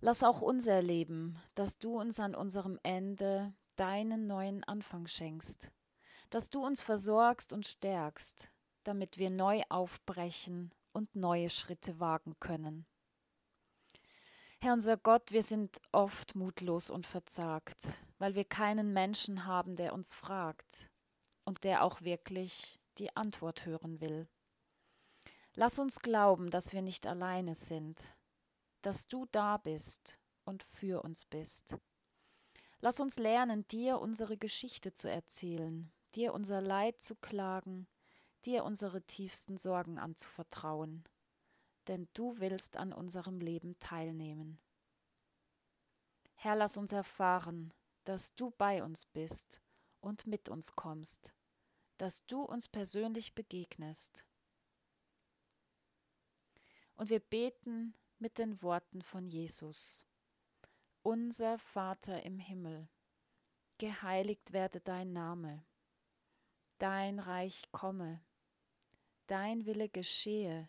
Lass 0.00 0.24
auch 0.24 0.42
uns 0.42 0.66
erleben, 0.66 1.40
dass 1.54 1.78
du 1.78 1.96
uns 1.96 2.18
an 2.18 2.34
unserem 2.34 2.76
Ende 2.82 3.54
deinen 3.76 4.26
neuen 4.26 4.64
Anfang 4.64 5.06
schenkst, 5.06 5.70
dass 6.28 6.50
du 6.50 6.58
uns 6.58 6.82
versorgst 6.82 7.52
und 7.52 7.68
stärkst, 7.68 8.50
damit 8.82 9.18
wir 9.18 9.30
neu 9.30 9.62
aufbrechen 9.68 10.74
und 10.90 11.14
neue 11.14 11.50
Schritte 11.50 12.00
wagen 12.00 12.34
können. 12.40 12.84
Herr 14.62 14.74
unser 14.74 14.96
Gott, 14.96 15.32
wir 15.32 15.42
sind 15.42 15.80
oft 15.90 16.36
mutlos 16.36 16.88
und 16.88 17.04
verzagt, 17.04 17.98
weil 18.18 18.36
wir 18.36 18.44
keinen 18.44 18.92
Menschen 18.92 19.44
haben, 19.44 19.74
der 19.74 19.92
uns 19.92 20.14
fragt 20.14 20.88
und 21.44 21.64
der 21.64 21.82
auch 21.82 22.02
wirklich 22.02 22.78
die 22.98 23.16
Antwort 23.16 23.66
hören 23.66 24.00
will. 24.00 24.28
Lass 25.56 25.80
uns 25.80 25.98
glauben, 25.98 26.48
dass 26.48 26.72
wir 26.72 26.80
nicht 26.80 27.08
alleine 27.08 27.56
sind, 27.56 28.00
dass 28.82 29.08
du 29.08 29.26
da 29.32 29.56
bist 29.56 30.16
und 30.44 30.62
für 30.62 31.02
uns 31.02 31.24
bist. 31.24 31.74
Lass 32.78 33.00
uns 33.00 33.18
lernen, 33.18 33.66
dir 33.66 33.98
unsere 33.98 34.38
Geschichte 34.38 34.94
zu 34.94 35.10
erzählen, 35.10 35.90
dir 36.14 36.32
unser 36.32 36.60
Leid 36.60 37.02
zu 37.02 37.16
klagen, 37.16 37.88
dir 38.44 38.62
unsere 38.62 39.02
tiefsten 39.02 39.58
Sorgen 39.58 39.98
anzuvertrauen 39.98 41.02
denn 41.88 42.08
du 42.14 42.38
willst 42.38 42.76
an 42.76 42.92
unserem 42.92 43.40
Leben 43.40 43.78
teilnehmen. 43.80 44.60
Herr, 46.34 46.56
lass 46.56 46.76
uns 46.76 46.92
erfahren, 46.92 47.72
dass 48.04 48.34
du 48.34 48.50
bei 48.50 48.82
uns 48.82 49.04
bist 49.06 49.60
und 50.00 50.26
mit 50.26 50.48
uns 50.48 50.74
kommst, 50.74 51.32
dass 51.98 52.26
du 52.26 52.42
uns 52.42 52.68
persönlich 52.68 53.34
begegnest. 53.34 54.24
Und 56.94 57.10
wir 57.10 57.20
beten 57.20 57.94
mit 58.18 58.38
den 58.38 58.60
Worten 58.62 59.02
von 59.02 59.26
Jesus. 59.26 60.04
Unser 61.02 61.58
Vater 61.58 62.22
im 62.24 62.38
Himmel, 62.38 62.88
geheiligt 63.78 64.52
werde 64.52 64.80
dein 64.80 65.12
Name, 65.12 65.64
dein 66.78 67.18
Reich 67.18 67.70
komme, 67.72 68.20
dein 69.26 69.66
Wille 69.66 69.88
geschehe 69.88 70.68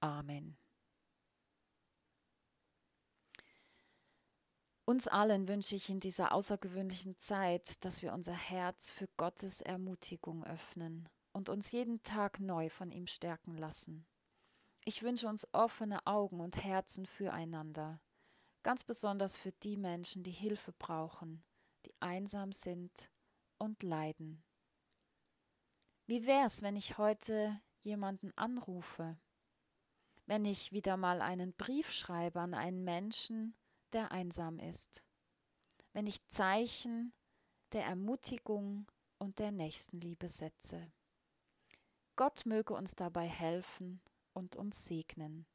Amen. 0.00 0.56
Uns 4.88 5.08
allen 5.08 5.48
wünsche 5.48 5.74
ich 5.74 5.90
in 5.90 5.98
dieser 5.98 6.32
außergewöhnlichen 6.32 7.18
Zeit, 7.18 7.84
dass 7.84 8.02
wir 8.02 8.12
unser 8.12 8.34
Herz 8.34 8.92
für 8.92 9.08
Gottes 9.16 9.60
Ermutigung 9.60 10.44
öffnen 10.44 11.08
und 11.32 11.48
uns 11.48 11.72
jeden 11.72 12.04
Tag 12.04 12.38
neu 12.38 12.70
von 12.70 12.92
ihm 12.92 13.08
stärken 13.08 13.56
lassen. 13.56 14.06
Ich 14.84 15.02
wünsche 15.02 15.26
uns 15.26 15.52
offene 15.52 16.06
Augen 16.06 16.38
und 16.38 16.62
Herzen 16.62 17.04
füreinander, 17.04 18.00
ganz 18.62 18.84
besonders 18.84 19.36
für 19.36 19.50
die 19.50 19.76
Menschen, 19.76 20.22
die 20.22 20.30
Hilfe 20.30 20.72
brauchen, 20.72 21.42
die 21.84 21.94
einsam 21.98 22.52
sind 22.52 23.10
und 23.58 23.82
leiden. 23.82 24.44
Wie 26.06 26.26
wär's, 26.26 26.62
wenn 26.62 26.76
ich 26.76 26.96
heute 26.96 27.60
jemanden 27.82 28.30
anrufe, 28.36 29.18
wenn 30.26 30.44
ich 30.44 30.72
wieder 30.72 30.96
mal 30.96 31.22
einen 31.22 31.52
Brief 31.54 31.90
schreibe 31.92 32.40
an 32.40 32.54
einen 32.54 32.84
Menschen, 32.84 33.54
der 33.92 34.10
einsam 34.10 34.58
ist, 34.58 35.02
wenn 35.92 36.06
ich 36.06 36.26
Zeichen 36.28 37.12
der 37.72 37.84
Ermutigung 37.84 38.86
und 39.18 39.38
der 39.38 39.52
Nächstenliebe 39.52 40.28
setze. 40.28 40.92
Gott 42.16 42.46
möge 42.46 42.74
uns 42.74 42.94
dabei 42.94 43.26
helfen 43.26 44.00
und 44.32 44.56
uns 44.56 44.84
segnen. 44.86 45.46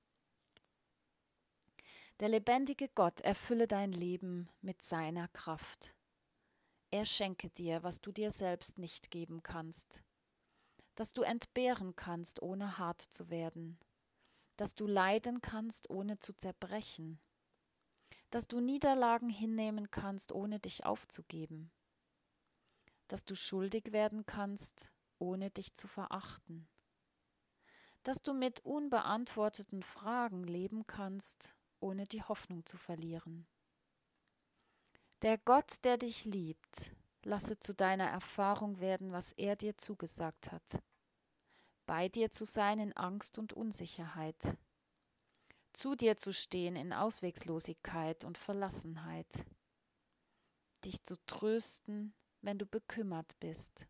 Der 2.19 2.29
lebendige 2.29 2.87
Gott 2.89 3.19
erfülle 3.21 3.67
dein 3.67 3.91
Leben 3.91 4.47
mit 4.61 4.81
seiner 4.83 5.27
Kraft. 5.29 5.95
Er 6.91 7.05
schenke 7.05 7.49
dir, 7.49 7.83
was 7.83 7.99
du 7.99 8.11
dir 8.11 8.31
selbst 8.31 8.77
nicht 8.77 9.09
geben 9.09 9.41
kannst, 9.41 10.03
dass 10.95 11.13
du 11.13 11.23
entbehren 11.23 11.95
kannst, 11.95 12.41
ohne 12.41 12.77
hart 12.77 13.01
zu 13.01 13.29
werden, 13.29 13.79
dass 14.61 14.75
du 14.75 14.85
leiden 14.85 15.41
kannst, 15.41 15.89
ohne 15.89 16.19
zu 16.19 16.33
zerbrechen, 16.33 17.19
dass 18.29 18.47
du 18.47 18.59
Niederlagen 18.59 19.27
hinnehmen 19.27 19.89
kannst, 19.89 20.31
ohne 20.31 20.59
dich 20.59 20.85
aufzugeben, 20.85 21.71
dass 23.07 23.25
du 23.25 23.33
schuldig 23.33 23.91
werden 23.91 24.23
kannst, 24.27 24.93
ohne 25.17 25.49
dich 25.49 25.73
zu 25.73 25.87
verachten, 25.87 26.69
dass 28.03 28.21
du 28.21 28.33
mit 28.33 28.59
unbeantworteten 28.59 29.81
Fragen 29.81 30.43
leben 30.43 30.85
kannst, 30.85 31.55
ohne 31.79 32.03
die 32.03 32.21
Hoffnung 32.21 32.63
zu 32.67 32.77
verlieren. 32.77 33.47
Der 35.23 35.39
Gott, 35.39 35.83
der 35.85 35.97
dich 35.97 36.23
liebt, 36.25 36.95
lasse 37.23 37.57
zu 37.57 37.73
deiner 37.73 38.11
Erfahrung 38.11 38.79
werden, 38.79 39.11
was 39.11 39.31
er 39.31 39.55
dir 39.55 39.75
zugesagt 39.79 40.51
hat 40.51 40.83
bei 41.91 42.07
dir 42.07 42.31
zu 42.31 42.45
sein 42.45 42.79
in 42.79 42.95
Angst 42.95 43.37
und 43.37 43.51
Unsicherheit, 43.51 44.57
zu 45.73 45.93
dir 45.95 46.15
zu 46.15 46.31
stehen 46.31 46.77
in 46.77 46.93
Auswegslosigkeit 46.93 48.23
und 48.23 48.37
Verlassenheit, 48.37 49.45
dich 50.85 51.03
zu 51.03 51.17
trösten, 51.25 52.13
wenn 52.39 52.57
du 52.57 52.65
bekümmert 52.65 53.37
bist, 53.41 53.89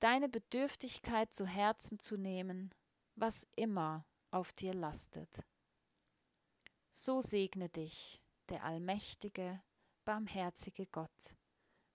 deine 0.00 0.30
Bedürftigkeit 0.30 1.34
zu 1.34 1.46
Herzen 1.46 1.98
zu 1.98 2.16
nehmen, 2.16 2.74
was 3.16 3.46
immer 3.54 4.06
auf 4.30 4.54
dir 4.54 4.72
lastet. 4.72 5.44
So 6.90 7.20
segne 7.20 7.68
dich 7.68 8.22
der 8.48 8.64
allmächtige, 8.64 9.62
barmherzige 10.06 10.86
Gott, 10.86 11.36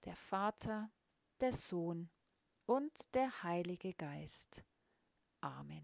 der 0.05 0.15
Vater, 0.15 0.91
der 1.41 1.51
Sohn 1.51 2.11
und 2.67 3.15
der 3.15 3.41
Heilige 3.41 3.95
Geist. 3.95 4.63
Amen. 5.43 5.83